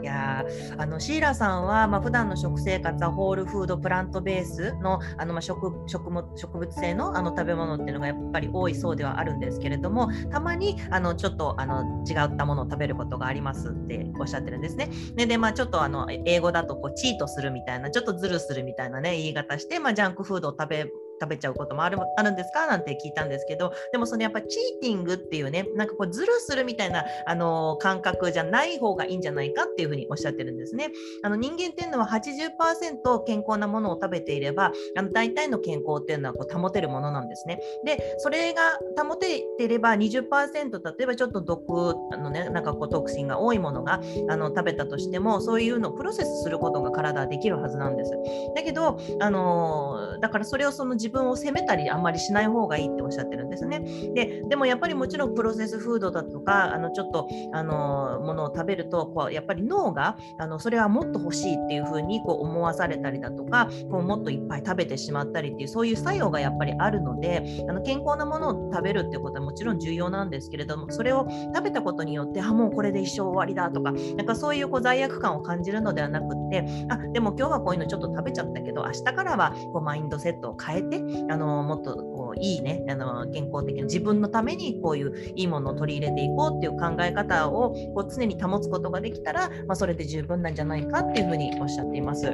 [0.00, 0.44] いや
[0.78, 14.90] あのシーラさんは、まあ普段の食生活はホールフードプラントベースのあの、まあ、食食物植物性のあの食べ物っていうのがやっぱり多いそうではあるんですけれどもたまにあのちょっとあの違ったものを食べることがありますっておっしゃってるんですね。
[15.16, 20.86] ででまあちょっとあの英語だとこうチートするみたいなちょっとズルするみたいなね言い方して、まあ、ジャンクフードを食べ
[21.20, 22.66] 食べちゃうこともあるあるんですか？
[22.66, 30.90] なんて聞いたんですけどでもそのやっぱチーティングっていうねなんかこうズルするみたいなあの感覚じゃない方がいいんじゃないかっていうふうにおっしゃってるんですね。
[31.22, 37.60] あの人間っていうのは80%健康なものを食べていればあの大体の健康っていうのはこう保てるものなんですね。
[37.84, 48.12] でそれが保てていれば20%例えばちょっと毒のねなんかこうトクシンが多いものがあの食べたとしてもそういうのをプロセスすることが体はできるはずなんです。
[48.56, 53.80] だけどあのだからそれをその自分を責めたりあんまりしない方がいいっておっしゃってるんですね。
[54.14, 80.99] ででもやっぱりもちろんプロセスフードだとかあのちょっとあのものを食べるとこうやっぱり脳があのそれはもっと欲しいっていうふうにこう思わされたりだとかこうもっといっぱい食べてしまったりっていうそういう作用がやっぱりあるのであの健康なものを食べるっていうことはもちろん重要なんですけれどもそれを食べたことによってあもうこれで一生終わりだとかなんかそういうこう罪悪感を感じるのではなくってあでも今日はこういうのちょっと食べちゃったけど明日からはこうマインドセットを変えて
[81.30, 92.26] あのもっとこういいねあの健康的な自分のためにこういういいものを取り入れていこうっていう考え方をこう常に保つことができたら、まあ、それで十分なんじゃないかっていうふうにおっしゃっています。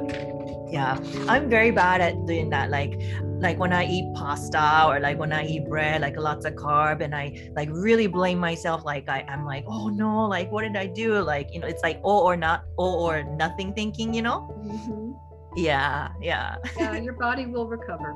[0.69, 0.97] Yeah,
[1.27, 2.69] I'm very bad at doing that.
[2.69, 2.97] Like,
[3.39, 7.01] like when I eat pasta or like when I eat bread, like lots of carb,
[7.01, 8.83] and I like really blame myself.
[8.85, 11.21] Like I, I'm like, oh no, like what did I do?
[11.21, 14.13] Like you know, it's like all or not, all or nothing thinking.
[14.13, 15.17] You know?
[15.57, 15.63] Mhm.
[15.63, 16.57] Yeah, yeah.
[16.77, 18.13] yeah your body will recover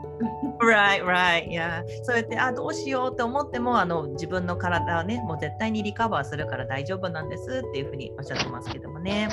[0.62, 1.84] Right, right, yeah.
[2.04, 9.30] そうやって、あ、どうしようって思っても、あの、自分の体はね、もう絶対にリカバーするから大丈夫なんですっていうふうにおっしゃってますけどもね。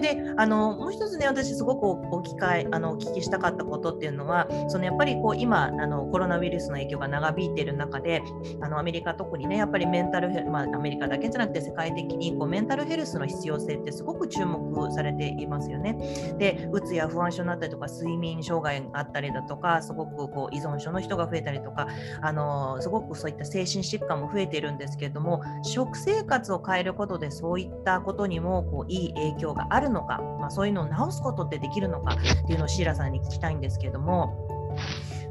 [0.00, 8.22] で、あの、もう一つね、私すごくお聞かい、あの、お聞きしたかったことっていうのは、そのやっぱりこう、今、あの、コロナウイルスの影響が長引いている中で、
[8.62, 15.98] あの、アメリカ特にね、やっぱりメンタルヘル、まあ、アメリカだけじゃなくて世界的に、こう、メンタルヘルスの必要性ってすごく注目されていますよね。
[16.38, 21.88] で、うつや不安症になったりとか、睡眠障害があったりだとか、すごくこう依存症の人が増えたりとか、
[22.20, 34.46] あのすごくそういった精神疾患も増えているんですけれども、食生活を変えることでそういったことにもこういい影響があるのか、まあ、そういうのを治すことってできるのかっていうのをシーラさんに聞きたいんですけれども。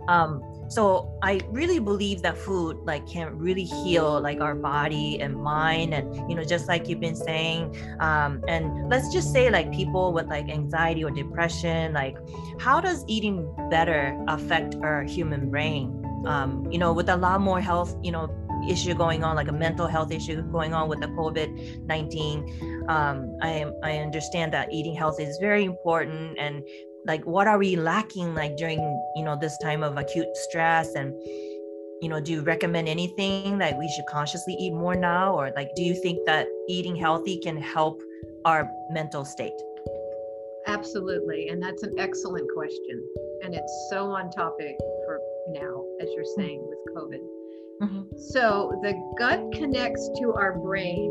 [0.07, 5.35] Um, so i really believe that food like can really heal like our body and
[5.35, 9.71] mind and you know just like you've been saying um, and let's just say like
[9.71, 12.17] people with like anxiety or depression like
[12.59, 16.03] how does eating better affect our human brain?
[16.25, 18.27] Um, you know with a lot more health you know
[18.67, 23.65] issue going on like a mental health issue going on with the covid-19 um, I,
[23.83, 26.63] I understand that eating healthy is very important and
[27.07, 28.79] like what are we lacking like during
[29.15, 30.93] you know this time of acute stress?
[30.93, 31.13] And
[32.01, 35.33] you know do you recommend anything that we should consciously eat more now?
[35.33, 38.01] Or like do you think that eating healthy can help
[38.45, 39.59] our mental state?
[40.67, 43.01] Absolutely and that's an excellent question
[43.43, 46.41] and it's so on topic for now as you're mm-hmm.
[46.41, 47.19] saying with covid.
[47.81, 48.17] Mm-hmm.
[48.17, 51.09] so the gut connects to our brain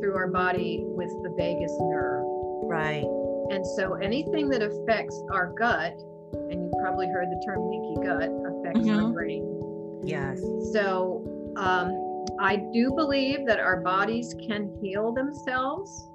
[0.00, 2.24] through our body with the vagus nerve.
[2.66, 5.94] Right and so anything that affects our gut,
[6.32, 9.04] and you've probably heard the term leaky gut, affects mm-hmm.
[9.06, 10.00] our brain.
[10.04, 10.40] Yes.
[10.72, 11.24] So
[11.56, 16.08] um, I do believe that our bodies can heal themselves,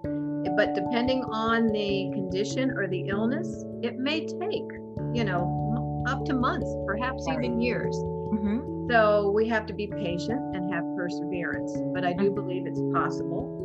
[0.55, 4.69] but depending on the condition or the illness, it may take,
[5.13, 7.37] you know, up to months, perhaps right.
[7.39, 7.95] even years.
[7.95, 8.89] Mm-hmm.
[8.89, 11.71] So we have to be patient and have perseverance.
[11.93, 12.35] But I do mm-hmm.
[12.35, 13.58] believe it's possible.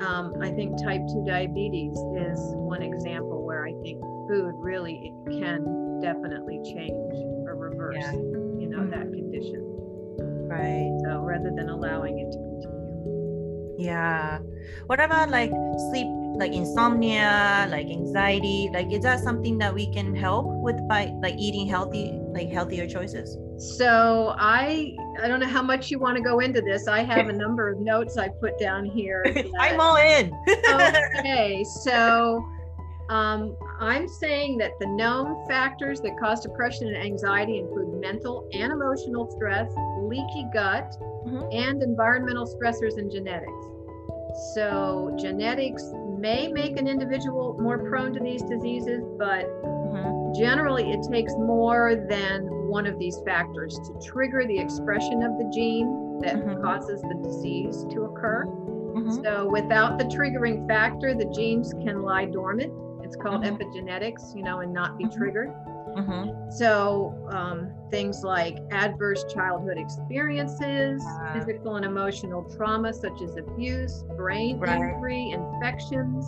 [0.00, 6.00] Um, I think type 2 diabetes is one example where I think food really can
[6.00, 7.14] definitely change
[7.46, 8.12] or reverse, yeah.
[8.12, 8.90] you know, mm-hmm.
[8.90, 9.64] that condition.
[10.48, 10.90] Right.
[11.04, 12.78] So rather than allowing it to continue.
[13.78, 14.38] Yeah.
[14.86, 15.50] What about like
[15.90, 18.70] sleep, like insomnia, like anxiety?
[18.72, 22.86] Like, is that something that we can help with by like eating healthy, like healthier
[22.86, 23.36] choices?
[23.58, 26.86] So I I don't know how much you want to go into this.
[26.86, 29.24] I have a number of notes I put down here.
[29.38, 30.32] That, I'm all in.
[31.18, 32.44] okay, so
[33.08, 38.72] um, I'm saying that the known factors that cause depression and anxiety include mental and
[38.72, 39.70] emotional stress,
[40.02, 41.48] leaky gut, mm-hmm.
[41.50, 43.52] and environmental stressors and genetics.
[44.54, 45.84] So genetics
[46.18, 50.38] may make an individual more prone to these diseases, but mm-hmm.
[50.38, 55.50] generally it takes more than one of these factors to trigger the expression of the
[55.52, 56.62] gene that mm-hmm.
[56.62, 58.44] causes the disease to occur.
[58.46, 59.24] Mm-hmm.
[59.24, 62.72] So without the triggering factor, the genes can lie dormant.
[63.02, 63.56] It's called mm-hmm.
[63.56, 65.18] epigenetics, you know, and not be mm-hmm.
[65.18, 65.48] triggered.
[65.96, 66.50] Mm-hmm.
[66.50, 74.04] So um, things like adverse childhood experiences, uh, physical and emotional trauma such as abuse,
[74.16, 74.80] brain right.
[74.80, 76.24] injury, infections,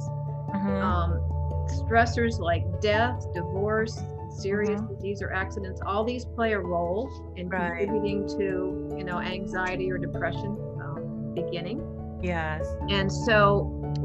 [0.55, 0.83] mm-hmm.
[0.83, 1.21] um,
[1.69, 4.01] stressors like death, divorce,
[4.31, 4.95] serious mm-hmm.
[4.95, 7.79] disease or accidents all these play a role in right.
[7.79, 11.81] contributing to you know anxiety or depression um, beginning
[12.23, 13.63] yes and so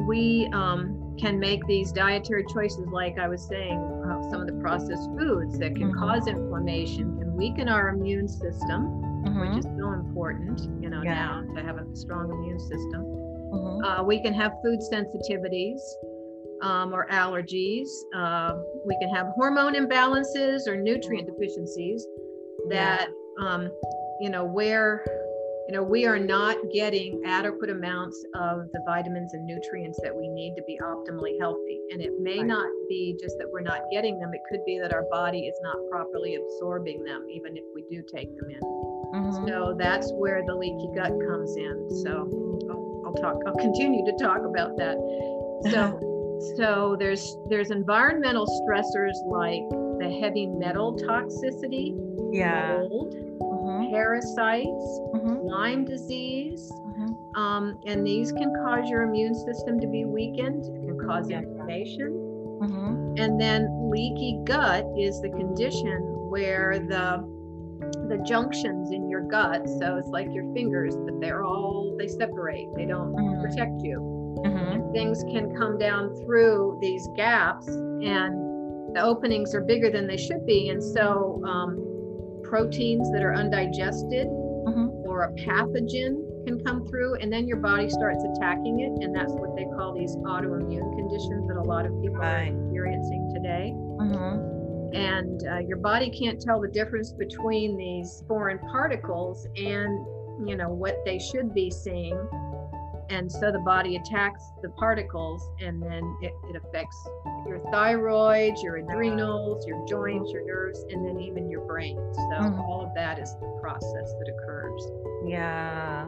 [0.08, 4.60] we um, can make these dietary choices like i was saying uh, some of the
[4.62, 6.00] processed foods that can mm-hmm.
[6.00, 8.88] cause inflammation can weaken our immune system
[9.26, 9.40] mm-hmm.
[9.40, 11.14] which is so important you know yeah.
[11.14, 13.84] now to have a strong immune system mm-hmm.
[13.84, 15.80] uh, we can have food sensitivities
[16.66, 17.88] um, or allergies.
[18.16, 22.06] Uh, we can have hormone imbalances or nutrient deficiencies
[22.70, 23.08] that,
[23.40, 23.70] um,
[24.20, 25.06] you know, where,
[25.68, 30.28] you know, we are not getting adequate amounts of the vitamins and nutrients that we
[30.28, 31.80] need to be optimally healthy.
[31.92, 32.48] And it may right.
[32.48, 35.56] not be just that we're not getting them, it could be that our body is
[35.62, 38.62] not properly absorbing them, even if we do take them in.
[38.62, 39.48] Mm-hmm.
[39.48, 42.04] So that's where the leaky gut comes in.
[42.04, 42.28] So
[42.72, 44.98] I'll, I'll talk, I'll continue to talk about that.
[45.72, 46.15] So
[46.56, 49.64] so there's there's environmental stressors like
[50.00, 51.96] the heavy metal toxicity,
[52.32, 53.94] yeah, mold, mm-hmm.
[53.94, 55.48] parasites, mm-hmm.
[55.48, 57.42] Lyme disease, mm-hmm.
[57.42, 60.66] um, and these can cause your immune system to be weakened.
[60.66, 61.40] It can cause yeah.
[61.40, 62.12] inflammation,
[62.62, 63.16] mm-hmm.
[63.18, 67.34] and then leaky gut is the condition where the
[68.08, 72.68] the junctions in your gut so it's like your fingers but they're all they separate
[72.74, 73.42] they don't mm-hmm.
[73.42, 74.92] protect you mm-hmm.
[74.92, 80.46] things can come down through these gaps and the openings are bigger than they should
[80.46, 84.88] be and so um, proteins that are undigested mm-hmm.
[85.06, 89.34] or a pathogen can come through and then your body starts attacking it and that's
[89.34, 92.50] what they call these autoimmune conditions that a lot of people right.
[92.50, 94.96] are experiencing today mm-hmm.
[94.96, 100.06] and uh, your body can't tell the difference between these foreign particles and
[100.48, 102.16] you know what they should be seeing
[103.10, 106.98] and so the body attacks the particles and then it, it affects
[107.48, 112.60] your thyroid your adrenals your joints your nerves and then even your brain so mm-hmm.
[112.62, 114.88] all of that is the process that occurs
[115.28, 116.08] yeah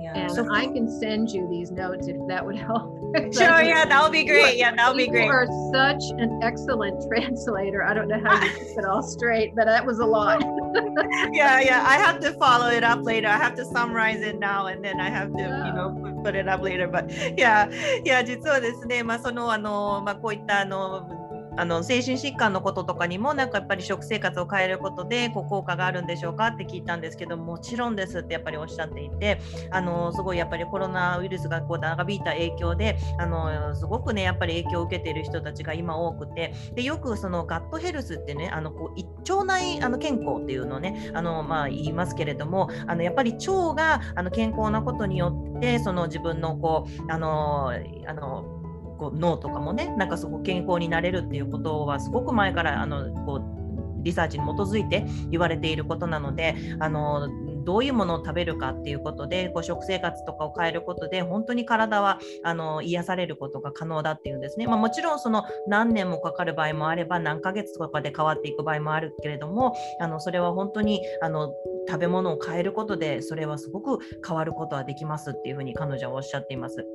[0.00, 0.12] yeah.
[0.14, 2.94] And so I can send you these notes if that would help.
[3.16, 4.56] sure, yeah, that would be great.
[4.56, 5.26] Yeah, that would be great.
[5.26, 7.82] You are such an excellent translator.
[7.82, 10.40] I don't know how you keep it all straight, but that was a lot.
[11.33, 11.83] yeah, yeah.
[11.85, 13.27] I have to follow it up later.
[13.27, 16.47] I have to summarize it now and then I have to, you know, put it
[16.47, 16.87] up later.
[16.87, 17.69] But yeah,
[18.03, 21.16] yeah, 実はですね、まあそのあのまあこういったあの
[21.58, 29.40] あの精神疾患のこととかにもなんかやっぱり食生活を変えることでこう効果があるんでしょうかって聞いたんですけどもちろんですってやっぱりおっしゃっていて
[29.72, 47.72] あのすごいやっぱりコロナウイルスがこう長引いた影響であのすごくねやっぱり影響を受けている人たちが今多くてでよくそのガットヘルスってねあのこう腸内あの健康っていうのをねあの、まあ、言いますけれどもあのやっぱり腸があの健康なことによってその自分のこうあの
[48.06, 48.57] あの
[48.98, 53.58] こう脳とかもねなんかすごく健康になれるっていうことはすごく前からあのこう
[54.02, 57.28] リサーチに基づいて言われていることなのであの
[57.64, 71.52] どういうものを食べるかっていうことでこう食生活とかを変えることで本当に体はあの癒されることが可能だっていうんですね、まあ、もちろんその何年もかかる場合もあれば何ヶ月とかで変わっていく場合もあるけれどもあのそれは本当にあの
[71.86, 76.86] 食べ物を変えることでそれはすごく変わることはできますっていうふうに彼女はおっしゃっています。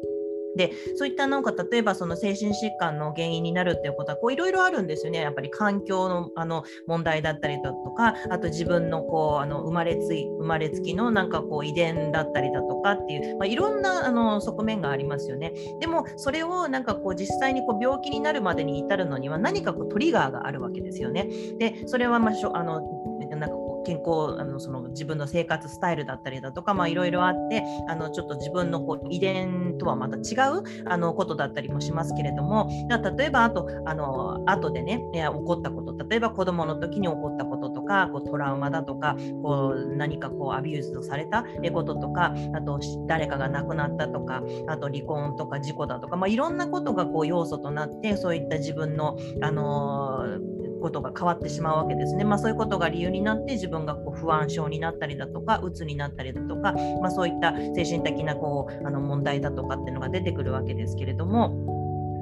[0.56, 5.20] でそういったなんか例えばその精神疾患の原因になるっていうことはいろいろあるんですよね。
[5.20, 15.54] やっぱり環境のあの問題だったりだとかあと自分のこうあの生まれつい生まれつきのなんかこう遺伝だったりだとかっていう、まあ、いろんなあの側面がありますよね。
[15.80, 21.30] でもそれをなんかこう実際にこう病気になるまでに至るのには何かこうトリガーがあるわけですよね。
[21.58, 22.82] でそれはまあしょあの
[23.30, 32.70] なんか健康あのその自分の生活スタイルだったりだとかいろいろあってあのちょっと自分のこう遺伝とはまた違うあのことだったりもしますけれども
[33.18, 52.26] 例えばあとあの後でね起こったこと例えば子どもの時に起こったこととかこうトラウマだとかこう何かこう abuse されたこととかあと誰かが亡くなったとかあと離婚とか事故だとか、まあ、いろんなことがこう要素となってそういった自分の、あのーことが変わってしまうわけですね。
[52.26, 61.74] まあ、そういうことが理由になって自分がこう不安症になったりだとかうつになったりだとか、まあ、そういった精神的なこうあの問題だとかっていうのが出てくるわけですけれども。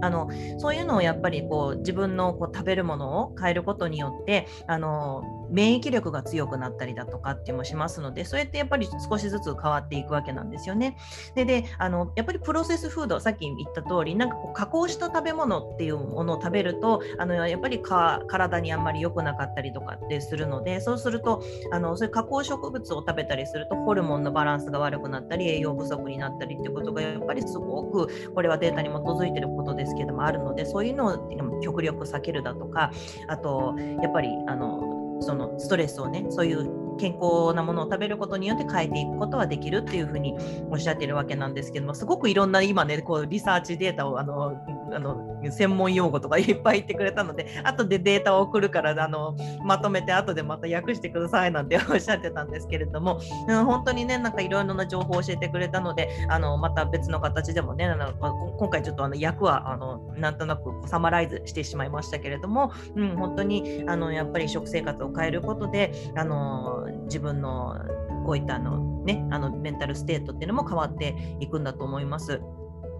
[0.03, 10.97] あのそういうのをやっぱりこう自分のこう食べるものを変えることによってあの免疫力が強くなったりだとかってもしますのでそうやってやっぱり少しずつ変わっていくわけなんですよね。
[11.35, 32.91] でであのやっぱりプロセスフードさっき言った通りなんかこう加工した食べ物っていうものを食べるとあのやっぱりか体にあんまり良くなかったりとかってするのでそうするとあのそういう加工植物を食べたりするとホルモンのバランスが悪くなったり栄養不足になったりっていうことがやっぱりすごくこれはデータに基づいてることですけどもあるのでそういうのを極力避けるだとか
[33.27, 34.90] あとやっぱりあの
[35.21, 40.35] そのストレスをねそういう健康なものを食べることによって変えていくことはできるっていうふうに
[40.69, 44.53] おっしゃってるわけなんですけどもすごくいろんな今ねこうリサーチデータをあの
[44.93, 58.11] あの専門用語とかいっぱい言ってくれたので 後でデータを送るからあのまとめて後でまた訳してくださいなんておっしゃってたんですけれども、うん、本当にねなんかいろいろな情報を教えてくれたのであのまた別の形でもねあの
[58.57, 67.75] 今回ちょっとあの訳はあのなんとなくサマライズしてしまいましたけれども、うん、本当にあのやっぱり食生活を変えることであの自分の
[68.25, 72.41] こういったあの、ね、あのメンタルステートっていうのも変わっていくんだと思います。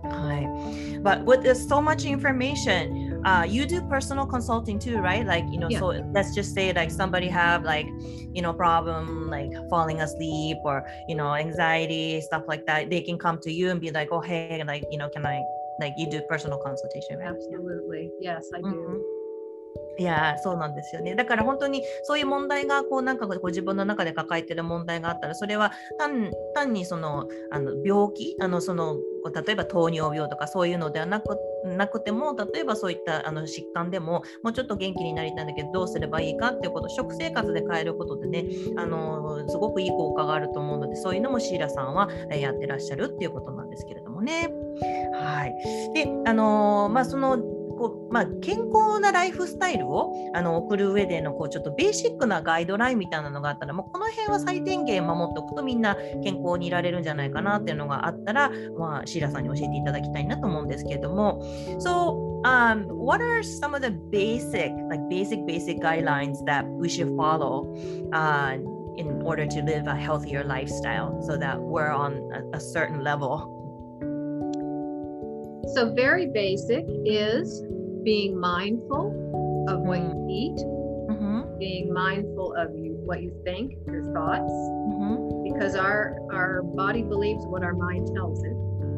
[0.04, 1.02] はい。
[1.04, 5.26] But with this so much information, uh, you do personal consulting too, right?
[5.26, 5.80] Like, you know, yeah.
[5.80, 7.88] so let's just say like somebody have like,
[8.34, 12.89] you know, problem like falling asleep or, you know, anxiety, stuff like that.
[12.89, 15.41] They can come to you and be like, oh, hey, like, you know, can I,
[15.80, 17.30] like, you do personal consultation, right?
[17.30, 18.12] Absolutely.
[18.20, 18.68] Yes, I do.
[18.68, 19.20] Mm-hmm.
[19.98, 21.16] いやそうなんですよね。
[21.16, 28.36] だから本当にそういう問題がこうなんかこう自分の中で抱えてる問題があったらそれは単単にそのあの病気？
[28.39, 28.98] あのその
[29.46, 38.46] 例えば糖尿病とかそういうのではなくなくても例えばそういったあの疾患でももうちょっと元気になりたいんだけどどうすればいいかっていうこと食生活で変えることでね
[38.78, 44.50] あのすごくいい効果があると思うのでそういうのもシーラさんはやってらっしゃるっていうことなんですけれどもね。
[45.14, 45.54] はい、
[45.94, 47.38] であのまあその
[47.82, 61.42] こう、まあ、健康なライフスタイルをあの送る上でのこうちょっとベーシックなガイドラインみたいなのがあったらもうこの辺は最低限守っておくとみんな健康にいられるんじゃないかなっていうのがあったら、まあ、シーラさんに教えていただきたいなと思うんですけれども
[61.80, 67.16] So um, what are some of the basic like basic basic guidelines that we should
[67.18, 67.66] follow
[68.14, 68.58] uh,
[68.98, 73.58] in order to live a healthier lifestyle so that we're on a, a certain level
[75.68, 77.64] So, very basic is
[78.03, 81.57] being mindful of what you eat, mm-hmm.
[81.59, 85.53] being mindful of you what you think, your thoughts, mm-hmm.
[85.53, 88.55] because our our body believes what our mind tells it.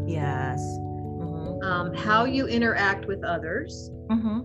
[0.08, 0.60] Yes.
[0.60, 1.64] Mm-hmm.
[1.64, 3.92] Um, how you interact with others.
[4.10, 4.42] Mm-hmm.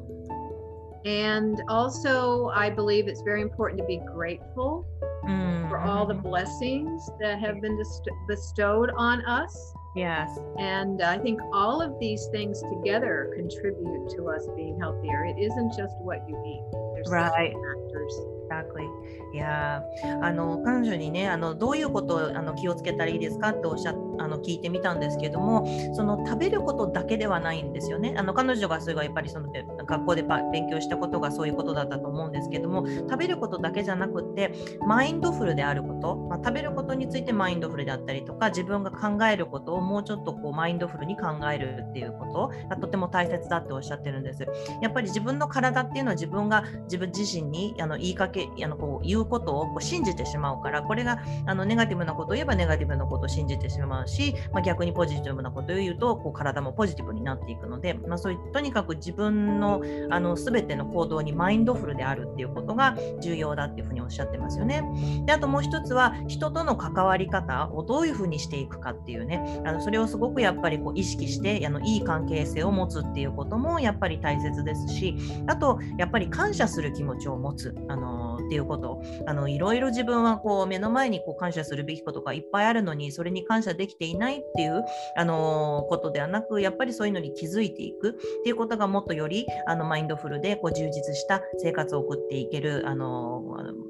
[1.07, 4.87] And also, I believe it's very important to be grateful
[5.29, 6.23] Mm, for all the mhm.
[6.23, 9.75] blessings that have been best- bestowed on us.
[9.98, 10.30] Yes.
[10.58, 15.24] And I think all of these things together contribute to us being healthier.
[15.26, 16.64] It isn't just what you eat.
[16.96, 17.54] There's Right.
[17.54, 18.14] several factors.
[18.50, 18.86] Exactly.
[19.34, 34.53] いやーあの彼女にねあのどういうことをあの気をつけたらいいですかっておっしゃ あの聞いてみたんですけどもその食べることだけではないんですよねあの彼女がそれがやっぱりその学校で勉強したことがそういうことだったと思うんですけども食べることだけじゃなくって
[34.87, 44.47] マインドフルであること、まあ、食べることについてマインドフルであったりとか自分が考えることをもうちょっとこうマインドフルに考えるっていうことがとても大切だっておっしゃってるんです。
[44.83, 64.83] やっぱり自分の体っていうのは自分が自分自身にあの言いかけあのこう言うことをこう信じてしまうからこれがあのネガティブなことを言えばネガティブなことを信じてしまうし、まあ、逆にポジティブなことを言うとこう体もポジティブになっていくので、まあ、そういうとにかく自分のあの全ての行動にマインドフルであるっていうことが重要だっていうふうにおっしゃってますよね。
[65.27, 84.85] であともう一つは人との関わり方をどういうふうにしていくかっていうねあのそれをすごくやっぱりこう意識してあのいい関係性を持つっていうこともやっぱり大切ですしあとやっぱり感謝する気持ちを持つ、あのっていうことあのいろいろ自分はこう目の前にこう感謝するべきことがいっぱいあるのにそれに感謝できていないっていう、
[85.17, 88.13] あのことではなくやっぱりそういうのに気づいていくっ
[88.45, 93.43] ていうことがもっとよりあのマインドフルでこう充実した生活を送っていける、あの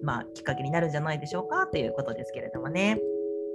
[0.02, 2.98] まあ、きっかけになるんじゃないでしょうかということですけれどもね。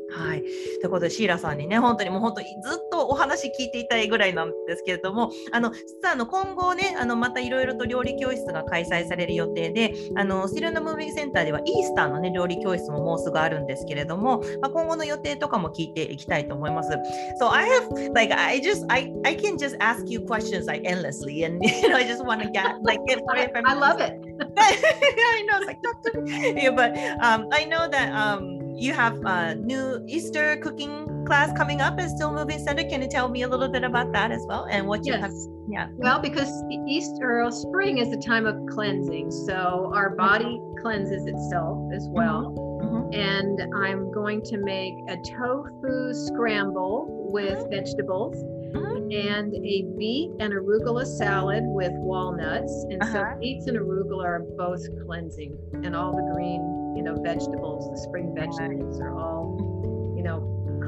[0.10, 0.50] はい、とい
[0.86, 16.90] うことでシーラさんにね本当にもう本当にずっとお話聞いていたいぐらいなんですけれどもあの実はあの今後ねあのまたいろいろと料理教室が開催される予定であのスティルのムービングセンターではイースターのね料理教室ももうすぐあるんですけれども、まあ、今後の予定とかも聞いていきたいと思います。
[17.42, 21.64] So I have like I just I I can just ask you questions like endlessly and
[21.66, 23.20] you know I just want to get like get.
[23.66, 24.20] I love it.
[24.58, 26.64] I know it's like talk to me.
[26.64, 31.82] Yeah, but um, I know that um, you have a new Easter cooking class coming
[31.82, 32.84] up at Still Moving Center.
[32.84, 35.32] Can you tell me a little bit about that as well and what you have?
[35.70, 35.88] Yeah.
[35.98, 36.50] Well, because
[36.88, 39.32] Easter or spring is a time of cleansing.
[39.32, 42.54] So our body cleanses itself as well.
[42.84, 43.16] Mhm.
[43.16, 48.36] And I'm going to make a tofu scramble with vegetables
[48.74, 49.14] Mhm.
[49.14, 52.86] and a beet and arugula salad with walnuts.
[52.90, 53.34] And Uh-huh.
[53.34, 56.62] so beets and arugula are both cleansing, and all the green,
[56.96, 60.40] you know, vegetables, the spring vegetables are all, you know,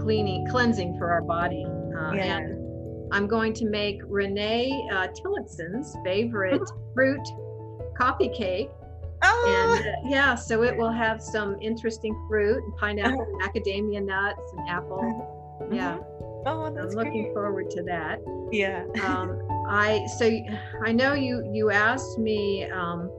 [0.01, 1.66] cleaning, cleansing for our body.
[1.66, 2.38] Uh, Yeah.
[2.38, 6.62] And I'm going to make Renee uh, Tillotson's favorite
[6.93, 7.22] fruit
[7.97, 8.70] coffee cake.
[9.24, 14.41] Oh, And uh, yeah, so it will have some interesting fruit, and pineapple, macadamia nuts,
[14.58, 15.32] and apple.
[15.72, 15.97] Yeah,
[16.45, 17.34] oh, that's I'm looking great.
[17.34, 18.20] forward to that.
[18.51, 18.84] Yeah.
[19.03, 20.30] Um, I so
[20.84, 23.10] I know you you asked me, um,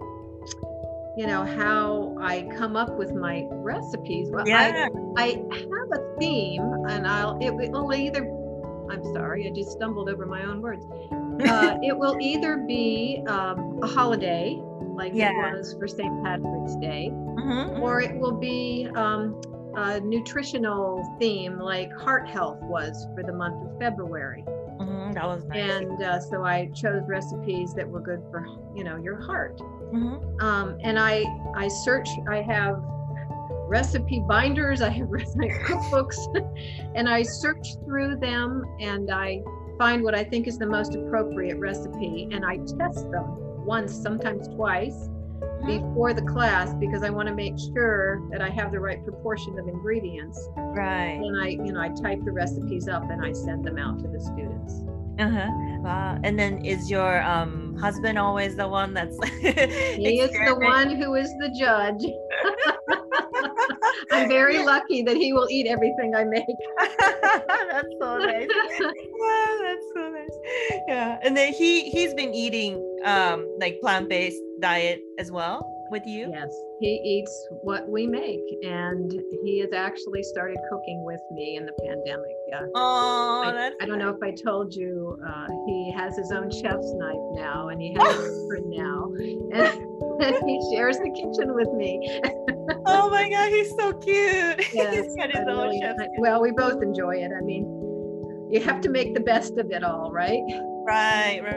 [1.16, 4.28] you know, how I come up with my recipes.
[4.30, 4.88] Well, Yeah.
[5.16, 8.30] I I have a theme, and I'll it will either.
[8.90, 10.86] I'm sorry, I just stumbled over my own words.
[11.48, 14.60] Uh, it will either be um, a holiday,
[14.94, 15.30] like Yeah.
[15.54, 16.22] it was for St.
[16.22, 17.80] Patrick's Day, Mhm.
[17.80, 19.40] or it will be um,
[19.74, 24.44] a nutritional theme, like heart health was for the month of February.
[24.78, 25.80] Mhm, That was nice.
[25.80, 29.60] And uh, so I chose recipes that were good for, you know, your heart.
[29.92, 30.42] Mhm.
[30.42, 31.24] Um, and I
[31.54, 32.08] I search.
[32.28, 32.82] I have
[33.68, 34.82] recipe binders.
[34.82, 36.18] I have recipe cookbooks,
[36.94, 39.42] and I search through them and I
[39.78, 44.48] find what I think is the most appropriate recipe, and I test them once, sometimes
[44.48, 45.10] twice,
[45.66, 49.58] before the class because I want to make sure that I have the right proportion
[49.58, 50.48] of ingredients.
[50.56, 51.20] Right.
[51.20, 54.08] And I, you know, I type the recipes up and I send them out to
[54.08, 54.82] the students.
[55.18, 55.48] Uh-huh.
[55.80, 56.18] Wow.
[56.22, 61.14] And then is your um husband always the one that's He is the one who
[61.14, 62.02] is the judge.
[64.10, 66.44] I'm very lucky that he will eat everything I make.
[66.98, 68.48] that's so nice.
[68.78, 70.80] Wow, that's so nice.
[70.88, 71.18] Yeah.
[71.22, 76.30] And then he he's been eating um like plant-based diet as well with you.
[76.30, 79.10] Yes, he eats what we make, and
[79.44, 82.34] he has actually started cooking with me in the pandemic.
[82.48, 82.62] Yeah.
[82.74, 86.50] Oh, I, that's I don't know if I told you, uh, he has his own
[86.50, 89.12] chef's knife now, and he has a apron now,
[89.52, 92.20] and, and he shares the kitchen with me.
[92.86, 94.64] Oh my god, he's so cute.
[94.74, 95.96] Yes, he's got his I own really- chef.
[96.00, 97.30] I- well, we both enjoy it.
[97.36, 97.64] I mean,
[98.50, 100.42] you have to make the best of it all, right?
[100.86, 101.56] Right, right.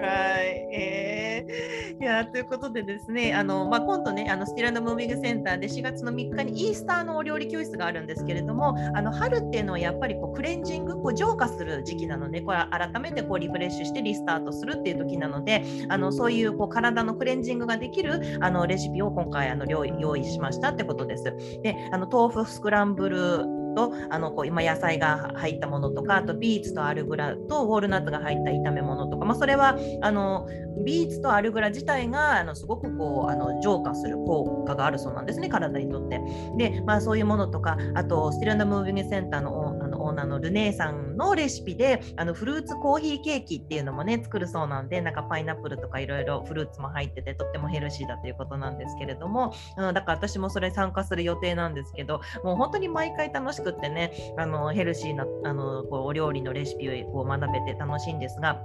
[0.74, 21.24] えー、いやということでですね、あのまあ、今度ね、あのスティランドムービングセンターで4月の3日にイースターのお料理教室があるんですけれども、あの春っていうのはやっぱりこうクレンジング、こう浄化する時期なので、これ改めてこうリフレッシュしてリスタートするっていう時なので、あのそういうこう体のクレンジングができるあのレシピを今回あの用意しましたってことです。
[21.62, 23.46] で、あの豆腐スクランブル
[23.88, 30.48] とあのこう今野菜が入ったものとかあとビーツと arugula と walnuts が入った炒め物とか、まあ、それはあの
[30.84, 36.20] ビーツと arugula 自体があのすごくこうあの浄化する効果があるそうなんですね体にとって。
[36.58, 39.79] で、まあ、そういうものとかあと Still and Moving Center のあの
[40.10, 58.60] オーナーのルネーさんのレシピであのフルーツコーヒーケーキっていうのもね作るそうなんでなんかパイナップルとかいろいろフルーツも入っててとってもヘルシーだということなんですけれどもうんだから私もそれ参加する予定なんですけどもう本当に毎回楽しくってねあのヘルシーなあのこうお料理のレシピをこう学べて楽しいんですが。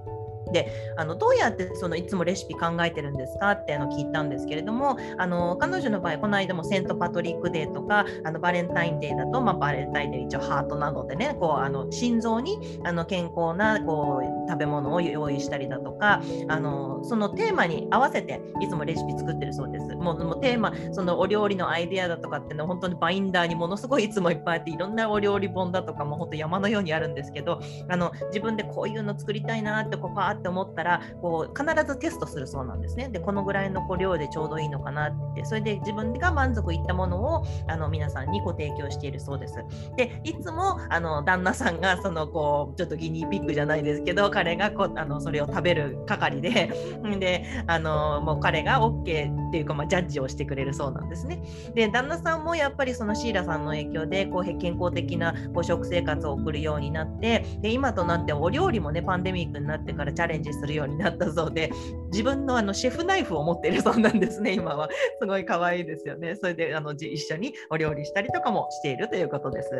[0.54, 19.86] であのどうやってそのいつもレシピ考えてるんですかってあの聞いたんですけれどもあの彼女の場合この間もセントパトリックデーとかあのバレンタインデーだと、まあ、バレンタインデー一応ハートなのでねこうあの心臓にあの健康なこう食べ物を用意したりだとかあのそのテーマに合わせていつもレシピ作ってるそうです。
[19.96, 33.08] もうもうテーマそのお料理のアイデアだとかっていうのは本当にバインダーにものすごいいつもいっぱいあっていろんなお料理本だとかも本当山のようにあるんですけどあの自分でこういうの作りたいなってこうパーって思ったらこう必ずテストするそうなんですね。
[33.08, 39.54] でこのぐらいのこう量でちょうどいいのかなってそれで自分が満足いったものをあの皆さんにご提供しているそうです。
[39.96, 46.70] でいつもあの旦那さんがそのこうちょっとギニーピックじゃないですけど彼がこあのそれを食べる係で
[47.18, 51.40] であのもう彼が OK っていうか、まあ、ジャッジをしてくれるそうなんですね。
[51.74, 61.70] で旦那さんもやっぱりそのシーラさんの影響でこう健康的なこう食生活を送るようになってで今となってお料理もねパンデミックになってからチャレンジするようになったそうで
[62.10, 64.88] 自分のあのシェフナイフを持っているそうなんですね今は
[65.20, 69.70] すごい可愛いですよねそれであの一緒にお料理したりとかもしているということです。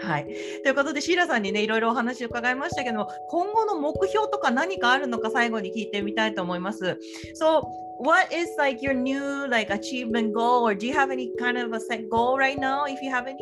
[0.00, 0.30] はい、と
[0.68, 6.98] いうことでシーラさんにねいろいろお話を伺いましたけども今後の目標とか何かあるのか最後に聞いてみたいと思います。
[7.40, 7.62] So
[7.98, 10.64] what is like your new like achievement goal?
[10.64, 13.26] Or do you have any kind of a set goal right now if you have
[13.26, 13.36] any?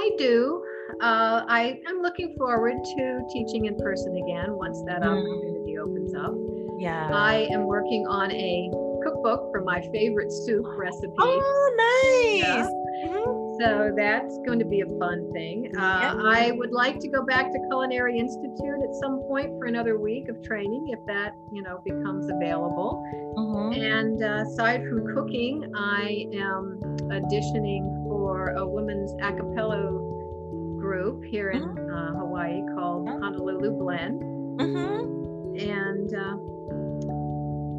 [0.00, 0.62] I do.
[1.00, 5.06] Uh, I am looking forward to teaching in person again once that mm.
[5.06, 6.34] opportunity opens up.
[6.78, 7.10] Yeah.
[7.12, 8.70] I am working on a
[9.02, 11.12] cookbook for my favorite soup recipe.
[11.18, 12.40] Oh, nice.
[12.40, 12.70] Yeah.
[13.04, 13.40] Mm-hmm.
[13.60, 15.70] So that's going to be a fun thing.
[15.76, 16.14] Uh, yeah.
[16.24, 20.28] I would like to go back to Culinary Institute at some point for another week
[20.28, 23.02] of training if that, you know, becomes available.
[23.36, 23.82] Mm-hmm.
[23.82, 26.80] And uh, aside from cooking, I am
[27.10, 30.09] auditioning for a women's a cappella
[30.90, 31.94] group here in mm-hmm.
[31.94, 34.20] uh, Hawaii called Honolulu Blend.
[34.58, 35.54] Mm-hmm.
[35.60, 36.36] And uh,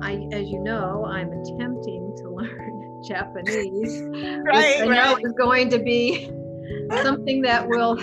[0.02, 4.02] I, as you know, I'm attempting to learn Japanese.
[4.46, 5.18] right, I right.
[5.26, 6.32] is going to be
[7.04, 8.00] something that will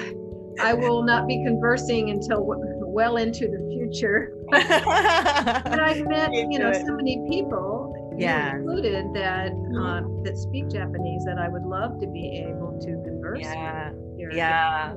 [0.61, 4.35] I will not be conversing until well into the future.
[4.51, 11.25] but I've met, you know, so many people, yeah, included that um, that speak Japanese
[11.25, 13.41] that I would love to be able to converse.
[13.41, 13.93] Yeah,
[14.33, 14.95] yeah.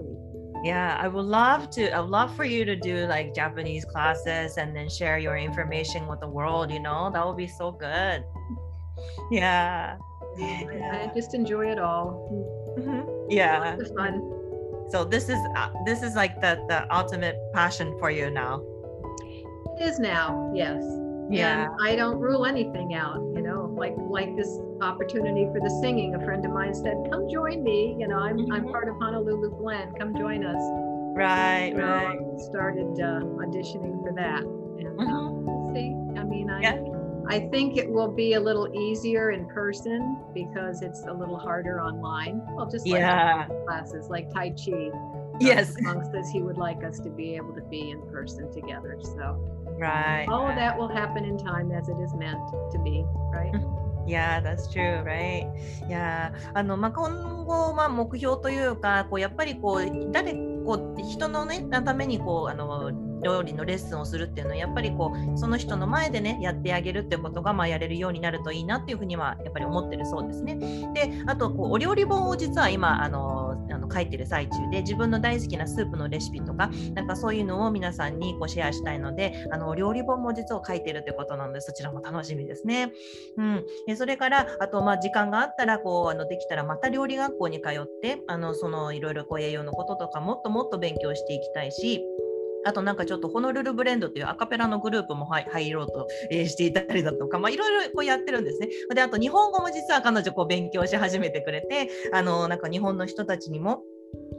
[0.63, 1.91] Yeah, I would love to.
[1.91, 6.07] I would love for you to do like Japanese classes and then share your information
[6.07, 6.71] with the world.
[6.71, 8.23] You know, that would be so good.
[9.31, 9.97] Yeah.
[10.37, 11.09] yeah.
[11.09, 12.75] I just enjoy it all.
[12.77, 13.31] Mm-hmm.
[13.31, 13.75] Yeah.
[13.79, 14.21] It's fun.
[14.91, 18.61] So this is uh, this is like the the ultimate passion for you now.
[19.79, 20.51] It is now.
[20.53, 20.83] Yes.
[21.31, 21.65] Yeah.
[21.65, 23.19] And I don't rule anything out.
[23.35, 26.15] You know, like like this opportunity for the singing.
[26.15, 28.53] A friend of mine said, "Come join me." You know, I'm mm-hmm.
[28.53, 29.97] I'm part of Honolulu Blend.
[29.97, 30.61] Come join us.
[31.15, 31.73] Right.
[31.75, 32.19] So right.
[32.39, 34.43] Started uh, auditioning for that.
[34.43, 35.11] And, uh, mm-hmm.
[35.11, 36.19] uh, we'll see.
[36.19, 36.61] I mean, I.
[36.61, 36.91] Yeah
[37.27, 41.81] I think it will be a little easier in person because it's a little harder
[41.81, 42.41] online.
[42.55, 43.45] Well, just like yeah.
[43.65, 44.89] classes like Tai Chi.
[45.39, 45.75] Yes.
[45.77, 48.97] Amongst us, he would like us to be able to be in person together.
[49.01, 50.27] So, right.
[50.29, 50.55] All right.
[50.55, 52.39] that will happen in time as it is meant
[52.71, 53.03] to be,
[53.33, 53.53] right?
[54.07, 55.47] Yeah, that's true, right?
[55.87, 56.31] Yeah.
[56.53, 60.33] あの、まあ、今後、まあ、目標というか、こう、やっぱりこう、誰、
[60.65, 70.55] こう、人のね、ために、こう、あの、料理のレッスンをするっていうのはやっぱりこうその人の前でねやってあげるってことがまあやれるようになるといいなっていうふうにはやっぱり思ってるそうですね。
[70.93, 82.91] であとこうお料理本を実は今あのあの書いてる最中で自分の大好きなスープのレシピとかなんかそういうのを皆さんにこうシェアしたいのであの料理本も実は書いてるということなのでそちらも楽しみですね。
[83.37, 92.03] うん、でそれからあとまあ時間があったらこうあのできたらまた料理学校に通ってあのそのいろいろ栄養のこととかもっともっと勉強していきたいし
[92.65, 98.69] あとなんかちょっとホノルルブレンドというアカペラのグループも入ろうと、していたりだとか、まあ、いろいろこうやってるんですね。
[98.93, 103.83] であと日本語も実は彼女こう勉強し始めてくれてあのなんか日本の人たちにも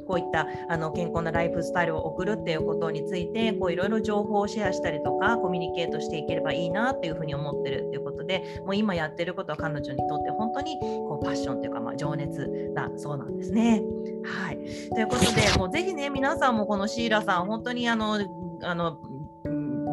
[0.07, 13.83] こういったあの健康なライフスタイルを送るっていうことについていろいろ情報をシェアしたりとかコミュニケートしていければいいなっていうふうに思ってるっていうことでもう今やってることは彼女にとって本当にこうパッションというか、まあ、情熱だそうなんですね。
[14.25, 14.59] はい、
[14.91, 18.18] ということでもうぜひね皆さんもこのシーラさん本当にあの
[18.62, 18.99] あの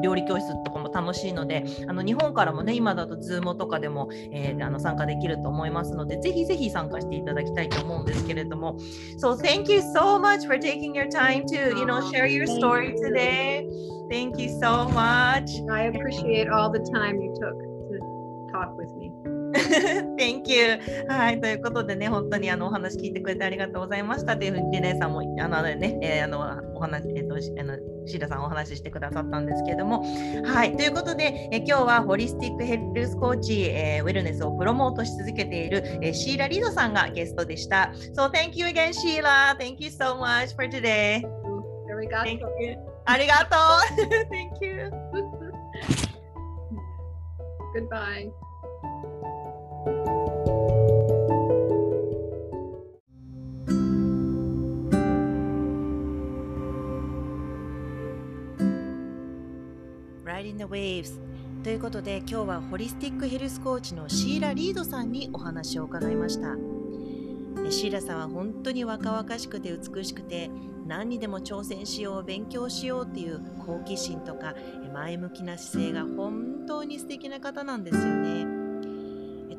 [0.01, 8.77] 料理教室とかも楽しいのであの日本からもね今だとズームとかでも、えー、あの参加できると思いますのでぜひぜひ参加していただきたいと思うんですけれども
[9.17, 12.95] So thank you so much for taking your time to you know share your story
[12.95, 13.65] today
[14.09, 17.57] Thank you so much I appreciate all the time you took
[17.89, 19.08] to talk with me
[20.17, 20.79] Thank you.
[21.07, 26.39] はい、ということでね、本当にあのお話聞いてくれてありがとうございましたというふうに、リネさんもあのね、えー、あの
[26.75, 30.03] お話、えっ、ー、と、あのシーラさんお話ししてくださったんですけれども、
[30.45, 37.91] はい、ということで、え今日はホリスティックヘルスコーチ、えー、ウェルネスをプロモートし続けている、えー、シーラ・リードさんがゲストでした。
[38.15, 39.57] So thank you again, Sheila.
[39.57, 41.23] Thank you so much for today.
[41.91, 42.51] ありがとう。
[43.05, 44.19] ありがとう。
[44.31, 44.91] thank you.
[47.73, 48.31] Goodbye.
[60.25, 61.19] Riding the Waves.
[61.63, 66.55] ということで今日はホリスティックヘルスコーチのシーラ・リードさんにお話を伺いました。
[67.69, 70.49] シーラさんは本当に若々しくて美しくて
[70.87, 74.55] 何にでも挑戦しよう勉強しようっていう好奇心とか
[74.93, 78.58] 前向きな姿勢が本当に素敵な方なんですよね。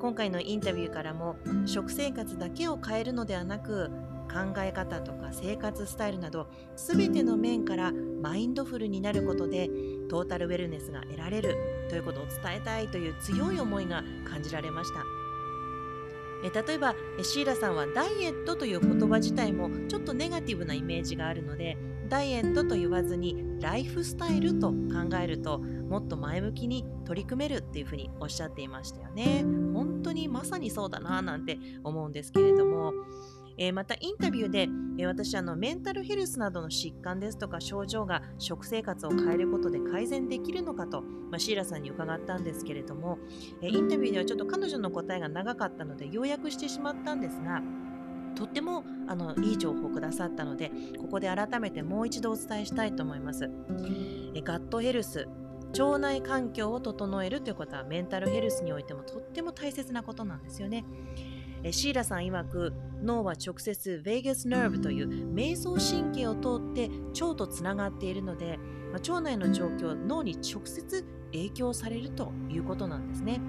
[0.01, 1.37] 今回のインタビューからも
[1.67, 3.91] 食生活だけを変えるのではなく
[4.31, 9.69] 考え方とか生活スタイルなど全ての面からマインドフルになることで
[10.09, 11.57] トータルウェルネスが得られる
[11.91, 15.05] ということを伝えたいという強い思いが感じられました。
[16.43, 21.77] え例えばシーラさんはダイエットという言葉自体もちょっとネガティブなイメージがあるので
[22.11, 29.45] ダイエットと言わずにライフスタイルと考えるともっと前向きに取り組めるっていうふうにおっしゃっていましたよね。
[29.73, 32.93] 本当にまさにそうだななんて思うんですけれども。
[33.63, 43.19] え、またインタビューで、え、私あのメンタルヘルスなどの疾患ですとか症状が食生活を変えることで改善できるのかと、まあ、シーラさんに伺ったんですけれども、
[43.61, 47.61] え、インタビューではちょっと彼女の答えが長かったので要約してしまったんですが
[48.35, 53.51] とってもあのいい情報をくださったのでここで改めてもう一度お伝えしたいと思います。
[54.35, 55.29] えガットヘルス
[55.79, 60.85] 腸内環境を整えるということはメンタルヘルスにおいてもとっても大切なことなんですよね。
[61.63, 62.73] えシーラさん曰く
[63.03, 68.59] 脳は直接ベーガスナーブという瞑想神経を通って腸とつながっているので、
[68.93, 73.41] まあ、腸内の状況脳に直接影響されるということなんですね。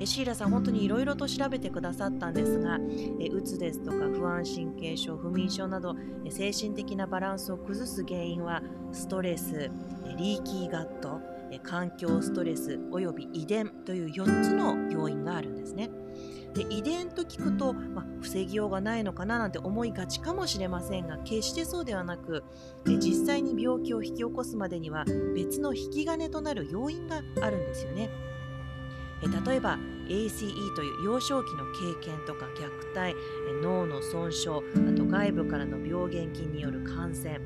[0.00, 5.94] えシーラさん、本当にいろいろと調べてくださったんですが、うつですとか不安神経症、不眠症など
[6.24, 9.70] え、精神的なバランスを崩す原因は、ストレス
[10.06, 11.20] え、リーキーガット
[11.50, 15.90] え、環境ストレスおよび遺伝という4つの要因があるんですね。
[16.54, 22.42] で遺伝と聞くと、まあ、防ぎようがないのかななんて思いがちかもしれませんが決してそうではなく
[22.88, 25.04] え実際に病気を引き起こすまでには
[25.36, 28.29] 別の引き金となる要因があるんですよね。
[29.22, 33.16] え例えば ACE という幼少期の経験とか虐待
[33.62, 37.40] 脳の損傷あと外部からの病原菌による感染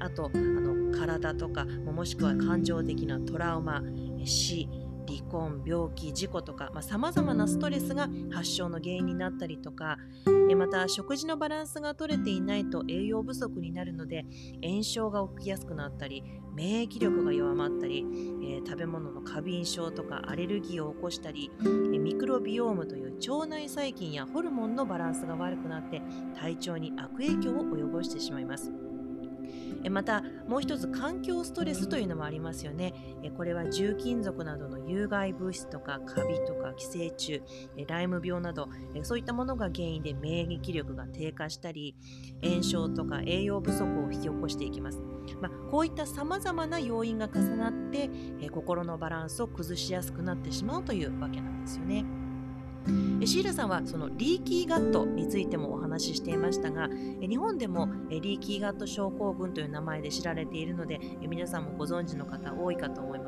[0.00, 3.82] あとあの体とかもしくは感情的なトラウマ
[4.24, 4.68] 死
[5.08, 9.96] 離婚病気事故とかさまざ、まなストレスが発症の原因になったりとか
[10.50, 14.24] えまた食事のバランスが取れていないと栄養不足になるので
[14.62, 16.22] 炎症が起きやすくなったり
[16.54, 26.02] 免疫力が弱まったり、えー、食べ物の過敏症とかアレルギーを起こしたり、え、ミクロビオームという腸内細菌やホルモンのバランスが悪くなって
[26.36, 28.87] 体調に悪影響を及ぼしてしまいます。
[29.90, 32.92] またもう一つ環境ストレスというのもありますよね。
[33.36, 37.42] これは重金属などの有害物質とかカビとか寄生虫
[37.86, 38.68] ライム病など
[39.02, 41.94] そういったものが原因で免疫力が低下したり
[42.42, 45.00] 炎症とか栄養不足を引き起こしていきます、
[45.40, 48.10] まあ、こういったさまざまな要因が重なって
[48.50, 52.27] 心のバランスを崩しやすくなってしまうというわけなんですよね。
[53.24, 56.88] シーラさんはそのリーキーガットについてもお話ししていましたが
[57.20, 63.27] 日本でもリーキーガット症候群という名前で知られているので皆さんもご存知の方多いかと思いま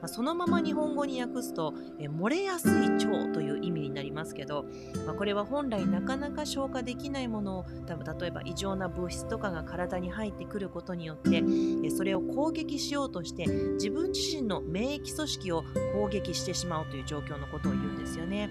[0.00, 4.66] まそのまま日本語に訳すと漏れやすい腸という意味になりますけど、
[5.04, 11.42] まあこれは本来なかなか消化できないものを多分例えば異常な物質とかが体に入ってくることによって
[11.90, 15.64] それを攻撃しようとして自分自身の免疫組織を
[15.94, 18.50] 攻撃してしまうという状況のことを言うんですよね。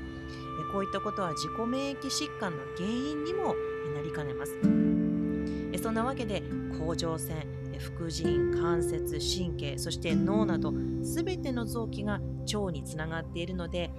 [0.71, 3.55] こういったことは自己免疫疾患の原因にも
[3.95, 4.51] なりかねます。
[5.81, 6.41] そんなわけで
[6.79, 12.19] 甲状腺、副腎、関節、神経、そして脳など全ての臓器が
[12.53, 13.91] 腸につながっているので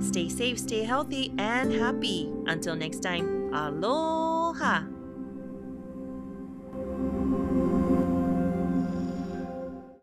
[0.00, 2.30] Stay safe, stay healthy, and happy.
[2.46, 4.82] Until next time, aloha!